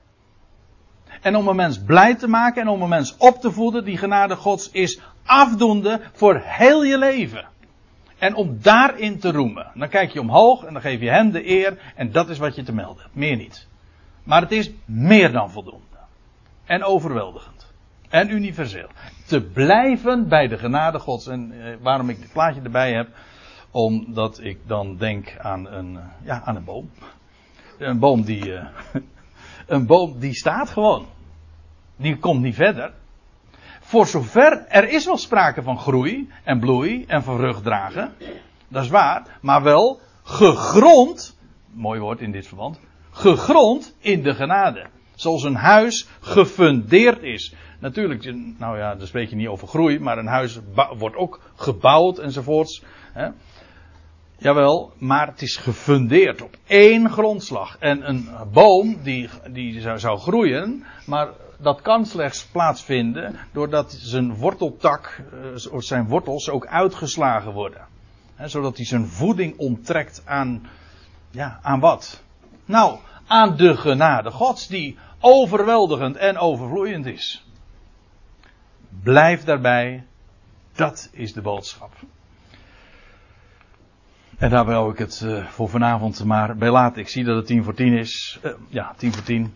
en 1.22 1.36
om 1.36 1.48
een 1.48 1.56
mens 1.56 1.84
blij 1.84 2.16
te 2.16 2.28
maken 2.28 2.62
en 2.62 2.68
om 2.68 2.82
een 2.82 2.90
mens 2.90 3.18
op 3.18 3.42
te 3.42 3.52
voeden, 3.52 3.86
die 3.86 3.98
genade 3.98 4.36
Gods 4.36 4.72
is 4.72 5.00
afdoende 5.26 6.02
voor 6.14 6.42
heel 6.44 6.84
je 6.84 6.98
leven. 6.98 7.48
En 8.20 8.36
om 8.36 8.58
daarin 8.62 9.20
te 9.20 9.32
roemen. 9.32 9.72
Dan 9.74 9.90
kijk 9.90 10.12
je 10.12 10.22
omhoog 10.22 10.64
en 10.64 10.74
dan 10.74 10.82
geef 10.82 11.00
je 11.00 11.10
hem 11.10 11.32
de 11.32 11.50
eer. 11.50 11.94
En 11.96 12.12
dat 12.12 12.30
is 12.30 12.38
wat 12.38 12.56
je 12.56 12.64
te 12.64 12.74
melden. 12.74 13.06
Meer 13.12 13.36
niet. 13.36 13.68
Maar 14.24 14.42
het 14.42 14.52
is 14.52 14.72
meer 14.86 15.32
dan 15.32 15.52
voldoende. 15.52 15.86
En 16.66 16.84
overweldigend. 16.84 17.72
En 18.10 18.30
universeel. 18.30 18.88
Te 19.26 19.42
blijven 19.42 20.28
bij 20.28 20.48
de 20.48 20.58
genade 20.58 21.00
gods. 21.00 21.28
En 21.28 21.52
eh, 21.52 21.76
waarom 21.82 22.10
ik 22.10 22.20
dit 22.20 22.32
plaatje 22.32 22.62
erbij 22.62 22.94
heb. 22.94 23.08
Omdat 23.72 24.40
ik 24.44 24.60
dan 24.68 24.98
denk 24.98 25.38
aan 25.38 25.68
een, 25.68 25.98
eh, 25.98 26.04
ja, 26.24 26.42
aan 26.44 26.56
een 26.56 26.64
boom. 26.64 26.90
Een 27.78 28.00
boom 28.00 28.22
die, 28.22 28.56
eh, 28.56 28.66
een 29.68 29.86
boom 29.86 30.20
die 30.20 30.34
staat 30.34 30.70
gewoon. 30.70 31.06
Die 31.96 32.18
komt 32.18 32.42
niet 32.42 32.56
verder 32.56 32.94
voor 33.90 34.08
zover 34.08 34.66
er 34.68 34.90
is 34.90 35.06
wel 35.06 35.18
sprake 35.18 35.62
van 35.62 35.80
groei 35.80 36.30
en 36.44 36.60
bloei 36.60 37.06
en 37.08 37.24
van 37.24 37.38
rugdragen. 37.38 38.14
Dat 38.68 38.84
is 38.84 38.90
waar. 38.90 39.38
Maar 39.42 39.64
wel 39.64 40.00
gegrond, 40.24 41.38
mooi 41.74 42.00
woord 42.00 42.22
in 42.22 42.32
dit 42.32 42.48
verband, 42.48 42.80
gegrond 43.12 43.96
in 44.00 44.24
de 44.24 44.34
genade. 44.34 44.86
Zoals 45.16 45.44
een 45.44 45.56
huis 45.56 46.08
gefundeerd 46.20 47.24
is. 47.24 47.54
Natuurlijk, 47.80 48.34
nou 48.58 48.78
ja, 48.78 48.96
daar 48.96 49.08
spreek 49.08 49.30
je 49.30 49.36
niet 49.36 49.48
over 49.48 49.68
groei, 49.68 50.00
maar 50.00 50.18
een 50.18 50.28
huis 50.28 50.60
wordt 50.98 51.16
ook 51.16 51.40
gebouwd 51.56 52.18
enzovoorts. 52.18 52.84
Hè. 53.14 53.28
Jawel, 54.38 54.94
maar 54.98 55.28
het 55.28 55.42
is 55.42 55.58
gefundeerd 55.58 56.42
op 56.42 56.58
één 56.68 57.10
grondslag. 57.10 57.78
En 57.80 58.10
een 58.10 58.30
boom 58.54 58.98
die, 59.04 59.30
die 59.52 59.82
zou, 59.82 60.00
zou 60.00 60.20
groeien, 60.20 60.86
maar 61.06 61.28
dat 61.62 61.82
kan 61.82 62.06
slechts 62.06 62.46
plaatsvinden 62.46 63.36
doordat 63.52 63.92
zijn 63.92 64.36
worteltak, 64.36 65.22
eh, 65.32 65.80
zijn 65.80 66.08
wortels 66.08 66.50
ook 66.50 66.68
uitgeslagen 66.68 67.54
worden. 67.54 67.88
zodat 68.46 68.78
hij 68.78 68.86
zijn 68.86 69.08
voeding 69.08 69.58
onttrekt 69.58 70.22
aan, 70.26 70.68
ja, 71.32 71.60
aan 71.62 71.80
wat? 71.80 72.24
Nou, 72.66 73.00
aan 73.28 73.58
de 73.58 73.78
genade 73.78 74.32
Gods 74.32 74.68
die 74.68 74.98
overweldigend 75.20 76.16
en 76.16 76.38
overvloeiend 76.38 77.06
is. 77.06 77.46
Blijf 79.04 79.44
daarbij, 79.44 80.04
dat 80.76 81.10
is 81.12 81.34
de 81.34 81.42
boodschap. 81.42 81.92
En 84.38 84.50
daar 84.50 84.66
wil 84.66 84.90
ik 84.90 84.98
het 84.98 85.22
uh, 85.26 85.46
voor 85.46 85.70
vanavond 85.70 86.24
maar 86.24 86.56
bij 86.56 86.70
laten. 86.70 87.02
Ik 87.02 87.10
zie 87.10 87.24
dat 87.24 87.36
het 87.36 87.46
tien 87.46 87.64
voor 87.64 87.74
tien 87.74 87.94
is. 87.94 88.40
Uh, 88.44 88.52
ja, 88.68 88.94
tien 88.98 89.14
voor 89.14 89.24
tien. 89.24 89.54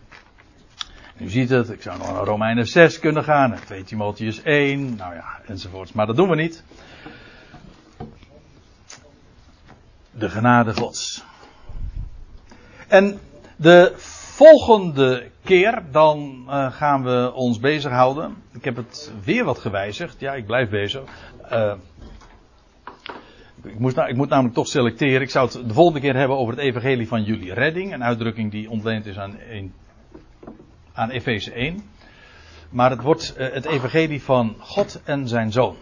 U 1.18 1.28
ziet 1.28 1.48
het, 1.48 1.70
ik 1.70 1.82
zou 1.82 1.98
nog 1.98 2.12
naar 2.12 2.24
Romeinen 2.24 2.66
6 2.66 2.98
kunnen 2.98 3.24
gaan, 3.24 3.52
en 3.52 3.64
2 3.64 3.84
Timotheus 3.84 4.42
1, 4.42 4.96
nou 4.96 5.14
ja, 5.14 5.40
enzovoorts. 5.46 5.92
Maar 5.92 6.06
dat 6.06 6.16
doen 6.16 6.28
we 6.28 6.36
niet. 6.36 6.64
De 10.10 10.28
genade 10.28 10.74
Gods. 10.74 11.24
En 12.88 13.18
de 13.56 13.92
volgende 13.96 15.30
keer, 15.44 15.82
dan 15.90 16.44
uh, 16.48 16.72
gaan 16.72 17.02
we 17.04 17.32
ons 17.34 17.58
bezighouden. 17.58 18.34
Ik 18.52 18.64
heb 18.64 18.76
het 18.76 19.12
weer 19.24 19.44
wat 19.44 19.58
gewijzigd. 19.58 20.20
Ja, 20.20 20.34
ik 20.34 20.46
blijf 20.46 20.68
bezig. 20.68 21.02
Uh, 21.52 21.74
ik, 23.62 23.78
moet, 23.78 23.96
ik 23.96 24.16
moet 24.16 24.28
namelijk 24.28 24.54
toch 24.54 24.68
selecteren. 24.68 25.20
Ik 25.20 25.30
zou 25.30 25.46
het 25.46 25.68
de 25.68 25.74
volgende 25.74 26.00
keer 26.00 26.16
hebben 26.16 26.36
over 26.36 26.54
het 26.54 26.62
evangelie 26.62 27.08
van 27.08 27.22
jullie 27.22 27.54
redding. 27.54 27.92
Een 27.92 28.04
uitdrukking 28.04 28.50
die 28.50 28.70
ontleend 28.70 29.06
is 29.06 29.18
aan 29.18 29.38
1 29.38 29.72
aan 30.94 31.10
Efeze 31.10 31.52
1. 31.52 31.82
Maar 32.70 32.90
het 32.90 33.02
wordt 33.02 33.34
uh, 33.38 33.52
het 33.52 33.64
evangelie 33.64 34.22
van 34.22 34.56
God 34.58 35.00
en 35.04 35.28
zijn 35.28 35.52
zoon. 35.52 35.76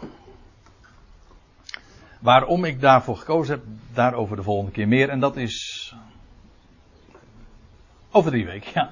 Waarom 2.19 2.65
ik 2.65 2.81
daarvoor 2.81 3.17
gekozen 3.17 3.55
heb, 3.55 3.65
daarover 3.93 4.37
de 4.37 4.43
volgende 4.43 4.71
keer 4.71 4.89
meer. 4.89 5.09
En 5.09 5.21
dat 5.21 5.37
is 5.37 5.95
over 8.11 8.31
drie 8.31 8.45
weken, 8.45 8.71
ja. 8.75 8.91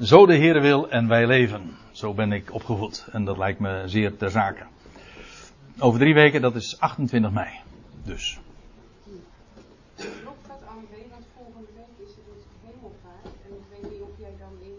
Zo 0.00 0.26
de 0.26 0.34
Heer 0.34 0.60
wil 0.60 0.90
en 0.90 1.08
wij 1.08 1.26
leven. 1.26 1.76
Zo 1.90 2.14
ben 2.14 2.32
ik 2.32 2.54
opgevoed. 2.54 3.06
En 3.12 3.24
dat 3.24 3.38
lijkt 3.38 3.60
me 3.60 3.82
zeer 3.86 4.16
ter 4.16 4.30
zake. 4.30 4.62
Over 5.78 6.00
drie 6.00 6.14
weken, 6.14 6.40
dat 6.40 6.54
is 6.54 6.80
28 6.80 7.30
mei. 7.30 7.50
Dus. 8.02 8.38
Klopt 9.96 10.46
dat 10.48 10.60
AMV, 10.68 11.10
want 11.10 11.24
volgende 11.36 11.68
week 11.74 12.06
is 12.06 12.14
het 12.14 12.24
dus 12.34 12.44
hemelvaart. 12.64 13.24
En 13.24 13.52
ik 13.52 13.64
weet 13.70 13.90
niet 13.90 14.02
of 14.02 14.18
jij 14.18 14.34
dan 14.38 14.52
in... 14.60 14.76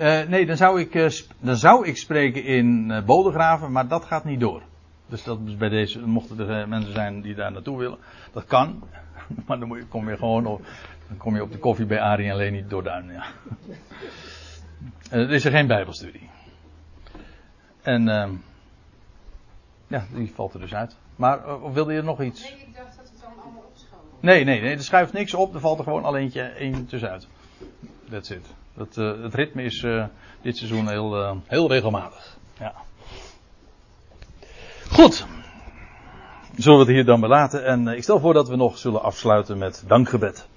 Uh, 0.00 0.22
nee, 0.22 0.46
dan 0.46 0.56
zou, 0.56 0.80
ik, 0.80 0.94
uh, 0.94 1.10
dan 1.40 1.56
zou 1.56 1.86
ik 1.86 1.96
spreken 1.96 2.44
in 2.44 2.90
uh, 2.90 3.04
Bodegraven, 3.04 3.72
maar 3.72 3.88
dat 3.88 4.04
gaat 4.04 4.24
niet 4.24 4.40
door. 4.40 4.62
Dus 5.06 5.24
dat 5.24 5.38
is 5.46 5.56
bij 5.56 5.68
deze, 5.68 6.06
mochten 6.06 6.48
er 6.48 6.68
mensen 6.68 6.92
zijn 6.92 7.20
die 7.20 7.34
daar 7.34 7.52
naartoe 7.52 7.78
willen. 7.78 7.98
Dat 8.32 8.44
kan, 8.44 8.82
maar 9.46 9.58
dan 9.58 9.68
moet 9.68 9.78
je, 9.78 9.86
kom 9.86 10.10
je 10.10 10.16
gewoon 10.16 10.46
op, 10.46 10.66
dan 11.08 11.16
kom 11.16 11.34
je 11.34 11.42
op 11.42 11.52
de 11.52 11.58
koffie 11.58 11.86
bij 11.86 12.00
Arie 12.00 12.30
en 12.30 12.36
Leni 12.36 12.66
door 12.66 12.82
Duin. 12.82 13.12
Ja. 13.12 13.24
er 15.18 15.30
is 15.30 15.44
er 15.44 15.50
geen 15.50 15.66
bijbelstudie. 15.66 16.28
En 17.82 18.08
ehm, 18.08 18.32
ja, 19.86 20.04
die 20.14 20.32
valt 20.34 20.54
er 20.54 20.60
dus 20.60 20.74
uit. 20.74 20.96
Maar 21.16 21.60
of 21.60 21.72
wilde 21.72 21.92
je 21.92 22.02
nog 22.02 22.22
iets? 22.22 22.42
Nee, 22.42 22.60
ik 22.60 22.74
dacht 22.74 22.96
dat 22.96 23.08
het 23.08 23.20
dan 23.20 23.42
allemaal 23.42 23.64
opschoven. 23.70 24.06
Nee, 24.20 24.44
nee, 24.44 24.60
nee, 24.60 24.74
er 24.74 24.82
schuift 24.82 25.12
niks 25.12 25.34
op. 25.34 25.54
Er 25.54 25.60
valt 25.60 25.78
er 25.78 25.84
gewoon 25.84 26.04
alleen 26.04 26.32
eentje, 26.56 26.84
tussenuit. 26.86 27.28
That's 28.10 28.30
it. 28.30 28.58
Dat, 28.80 28.96
uh, 28.96 29.22
het 29.22 29.34
ritme 29.34 29.62
is 29.62 29.82
uh, 29.82 30.04
dit 30.42 30.56
seizoen 30.56 30.88
heel, 30.88 31.22
uh, 31.22 31.32
heel 31.46 31.68
regelmatig. 31.68 32.36
Ja. 32.58 32.74
Goed. 34.90 35.26
Zullen 36.56 36.78
we 36.78 36.84
het 36.84 36.94
hier 36.94 37.04
dan 37.04 37.20
belaten. 37.20 37.64
En 37.64 37.88
ik 37.88 38.02
stel 38.02 38.20
voor 38.20 38.34
dat 38.34 38.48
we 38.48 38.56
nog 38.56 38.78
zullen 38.78 39.02
afsluiten 39.02 39.58
met 39.58 39.84
dankgebed. 39.86 40.48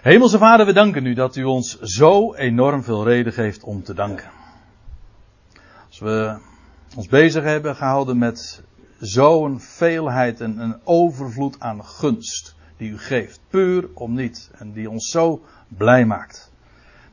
Hemelse 0.00 0.38
Vader, 0.38 0.66
we 0.66 0.72
danken 0.72 1.06
u 1.06 1.14
dat 1.14 1.36
u 1.36 1.44
ons 1.44 1.80
zo 1.80 2.34
enorm 2.34 2.82
veel 2.82 3.04
reden 3.04 3.32
geeft 3.32 3.62
om 3.62 3.82
te 3.82 3.94
danken. 3.94 4.30
Als 5.88 5.98
we 5.98 6.38
ons 6.96 7.06
bezig 7.06 7.44
hebben 7.44 7.76
gehouden 7.76 8.18
met 8.18 8.62
zo'n 9.00 9.60
veelheid 9.60 10.40
en 10.40 10.58
een 10.58 10.80
overvloed 10.84 11.60
aan 11.60 11.84
gunst 11.84 12.54
die 12.82 12.90
u 12.90 12.98
geeft, 12.98 13.40
puur 13.48 13.88
om 13.94 14.14
niet, 14.14 14.50
en 14.58 14.72
die 14.72 14.90
ons 14.90 15.10
zo 15.10 15.42
blij 15.68 16.06
maakt. 16.06 16.52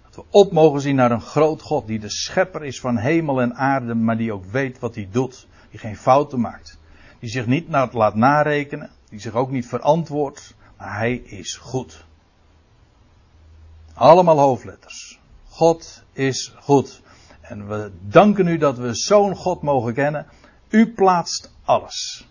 Dat 0.04 0.16
we 0.16 0.24
op 0.30 0.52
mogen 0.52 0.82
zien 0.82 0.96
naar 0.96 1.12
een 1.12 1.22
groot 1.22 1.62
God 1.62 1.88
die 1.88 2.00
de 2.00 2.10
schepper 2.10 2.66
is 2.66 2.80
van 2.80 2.98
hemel 2.98 3.42
en 3.42 3.56
aarde, 3.56 3.96
maar 3.96 4.18
die 4.18 4.34
ook 4.34 4.46
weet 4.46 4.80
wat 4.80 4.96
hij 4.96 5.08
doet, 5.12 5.48
die 5.70 5.80
geen 5.80 5.98
fouten 5.98 6.40
maakt, 6.40 6.78
die 7.20 7.30
zich 7.30 7.46
niet 7.46 7.68
laat 7.92 8.16
narekenen, 8.16 8.90
die 9.10 9.20
zich 9.20 9.34
ook 9.34 9.52
niet 9.52 9.68
verantwoordt, 9.68 10.56
maar 10.78 10.98
hij 10.98 11.16
is 11.16 11.56
goed. 11.56 12.06
Allemaal 13.94 14.40
hoofdletters. 14.40 15.20
God 15.50 16.04
is 16.14 16.54
goed. 16.60 17.02
En 17.42 17.68
we 17.68 17.92
danken 18.02 18.48
u 18.48 18.58
dat 18.58 18.78
we 18.78 18.96
zo'n 18.96 19.36
God 19.36 19.62
mogen 19.62 19.94
kennen. 19.94 20.26
U 20.70 20.94
plaatst 20.94 21.52
alles. 21.64 22.28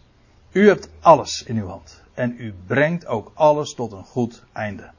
U 0.53 0.69
hebt 0.69 0.89
alles 1.01 1.43
in 1.43 1.57
uw 1.57 1.67
hand. 1.67 2.07
En 2.19 2.35
u 2.39 2.55
brengt 2.67 3.07
ook 3.07 3.33
alles 3.35 3.75
tot 3.75 3.93
een 3.93 4.05
goed 4.05 4.45
einde. 4.53 4.91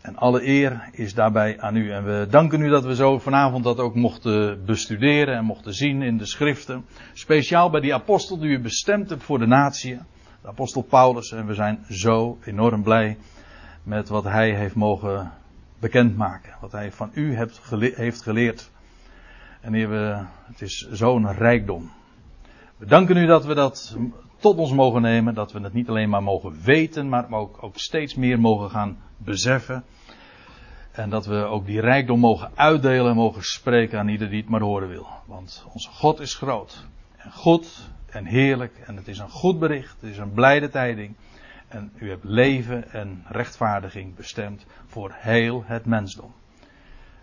En 0.00 0.16
alle 0.16 0.46
eer 0.46 0.88
is 0.92 1.14
daarbij 1.14 1.60
aan 1.60 1.76
u. 1.76 1.92
En 1.92 2.04
we 2.04 2.26
danken 2.30 2.60
u 2.60 2.68
dat 2.68 2.84
we 2.84 2.94
zo 2.94 3.18
vanavond 3.18 3.64
dat 3.64 3.78
ook 3.78 3.94
mochten 3.94 4.64
bestuderen 4.64 5.36
en 5.36 5.44
mochten 5.44 5.74
zien 5.74 6.02
in 6.02 6.18
de 6.18 6.26
schriften. 6.26 6.84
Speciaal 7.12 7.70
bij 7.70 7.80
die 7.80 7.94
apostel 7.94 8.38
die 8.38 8.50
u 8.50 8.60
bestemd 8.60 9.10
hebt 9.10 9.22
voor 9.22 9.38
de 9.38 9.46
natie. 9.46 9.98
De 10.42 10.48
apostel 10.48 10.82
Paulus. 10.82 11.32
En 11.32 11.46
we 11.46 11.54
zijn 11.54 11.84
zo 11.90 12.38
enorm 12.44 12.82
blij 12.82 13.18
met 13.82 14.08
wat 14.08 14.24
hij 14.24 14.54
heeft 14.54 14.74
mogen 14.74 15.32
bekendmaken. 15.78 16.54
Wat 16.60 16.72
hij 16.72 16.92
van 16.92 17.10
u 17.14 17.34
hebt 17.34 17.60
heeft 17.94 18.22
geleerd. 18.22 18.70
En 19.60 19.72
we, 19.72 20.24
het 20.44 20.60
is 20.60 20.88
zo'n 20.90 21.32
rijkdom. 21.32 21.90
We 22.76 22.86
danken 22.86 23.16
u 23.16 23.26
dat 23.26 23.44
we 23.44 23.54
dat 23.54 23.96
tot 24.44 24.58
ons 24.58 24.72
mogen 24.72 25.02
nemen. 25.02 25.34
Dat 25.34 25.52
we 25.52 25.60
het 25.60 25.72
niet 25.72 25.88
alleen 25.88 26.08
maar 26.08 26.22
mogen 26.22 26.60
weten, 26.62 27.08
maar 27.08 27.30
ook, 27.30 27.70
steeds 27.74 28.14
meer 28.14 28.40
mogen 28.40 28.70
gaan 28.70 28.98
beseffen. 29.16 29.84
En 30.92 31.10
dat 31.10 31.26
we 31.26 31.34
ook 31.34 31.66
die 31.66 31.80
rijkdom 31.80 32.20
mogen 32.20 32.50
uitdelen 32.54 33.10
en 33.10 33.16
mogen 33.16 33.42
spreken 33.42 33.98
aan 33.98 34.08
ieder 34.08 34.28
die 34.28 34.40
het 34.40 34.48
maar 34.48 34.60
horen 34.60 34.88
wil. 34.88 35.06
Want 35.26 35.66
onze 35.72 35.90
God 35.90 36.20
is 36.20 36.34
groot. 36.34 36.86
En 37.16 37.32
goed 37.32 37.90
en 38.06 38.24
heerlijk. 38.24 38.78
En 38.86 38.96
het 38.96 39.08
is 39.08 39.18
een 39.18 39.28
goed 39.28 39.58
bericht. 39.58 39.96
Het 40.00 40.10
is 40.10 40.18
een 40.18 40.32
blijde 40.32 40.68
tijding. 40.68 41.14
En 41.68 41.92
u 41.96 42.08
hebt 42.08 42.24
leven 42.24 42.92
en 42.92 43.24
rechtvaardiging 43.28 44.14
bestemd 44.14 44.66
voor 44.86 45.14
heel 45.14 45.62
het 45.66 45.84
mensdom. 45.84 46.32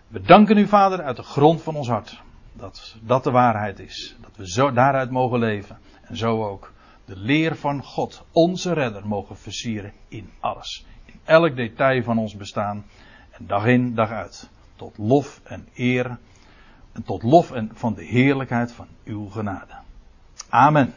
We 0.07 0.21
danken 0.21 0.57
u, 0.57 0.67
Vader, 0.67 1.01
uit 1.01 1.15
de 1.15 1.23
grond 1.23 1.61
van 1.61 1.75
ons 1.75 1.87
hart. 1.87 2.21
Dat 2.53 2.95
dat 3.01 3.23
de 3.23 3.31
waarheid 3.31 3.79
is. 3.79 4.15
Dat 4.21 4.37
we 4.37 4.49
zo 4.49 4.71
daaruit 4.71 5.09
mogen 5.09 5.39
leven. 5.39 5.77
En 6.01 6.17
zo 6.17 6.47
ook 6.47 6.71
de 7.11 7.17
leer 7.17 7.55
van 7.55 7.83
God, 7.83 8.23
onze 8.31 8.73
redder, 8.73 9.07
mogen 9.07 9.37
versieren 9.37 9.93
in 10.07 10.29
alles. 10.39 10.85
In 11.05 11.19
elk 11.23 11.55
detail 11.55 12.03
van 12.03 12.17
ons 12.17 12.35
bestaan. 12.35 12.85
En 13.31 13.47
dag 13.47 13.65
in, 13.65 13.95
dag 13.95 14.09
uit. 14.09 14.49
Tot 14.75 14.97
lof 14.97 15.41
en 15.43 15.67
eer. 15.75 16.17
En 16.91 17.03
tot 17.03 17.23
lof 17.23 17.51
en 17.51 17.69
van 17.73 17.93
de 17.93 18.03
heerlijkheid 18.03 18.71
van 18.71 18.87
uw 19.03 19.29
genade. 19.29 19.73
Amen. 20.49 20.93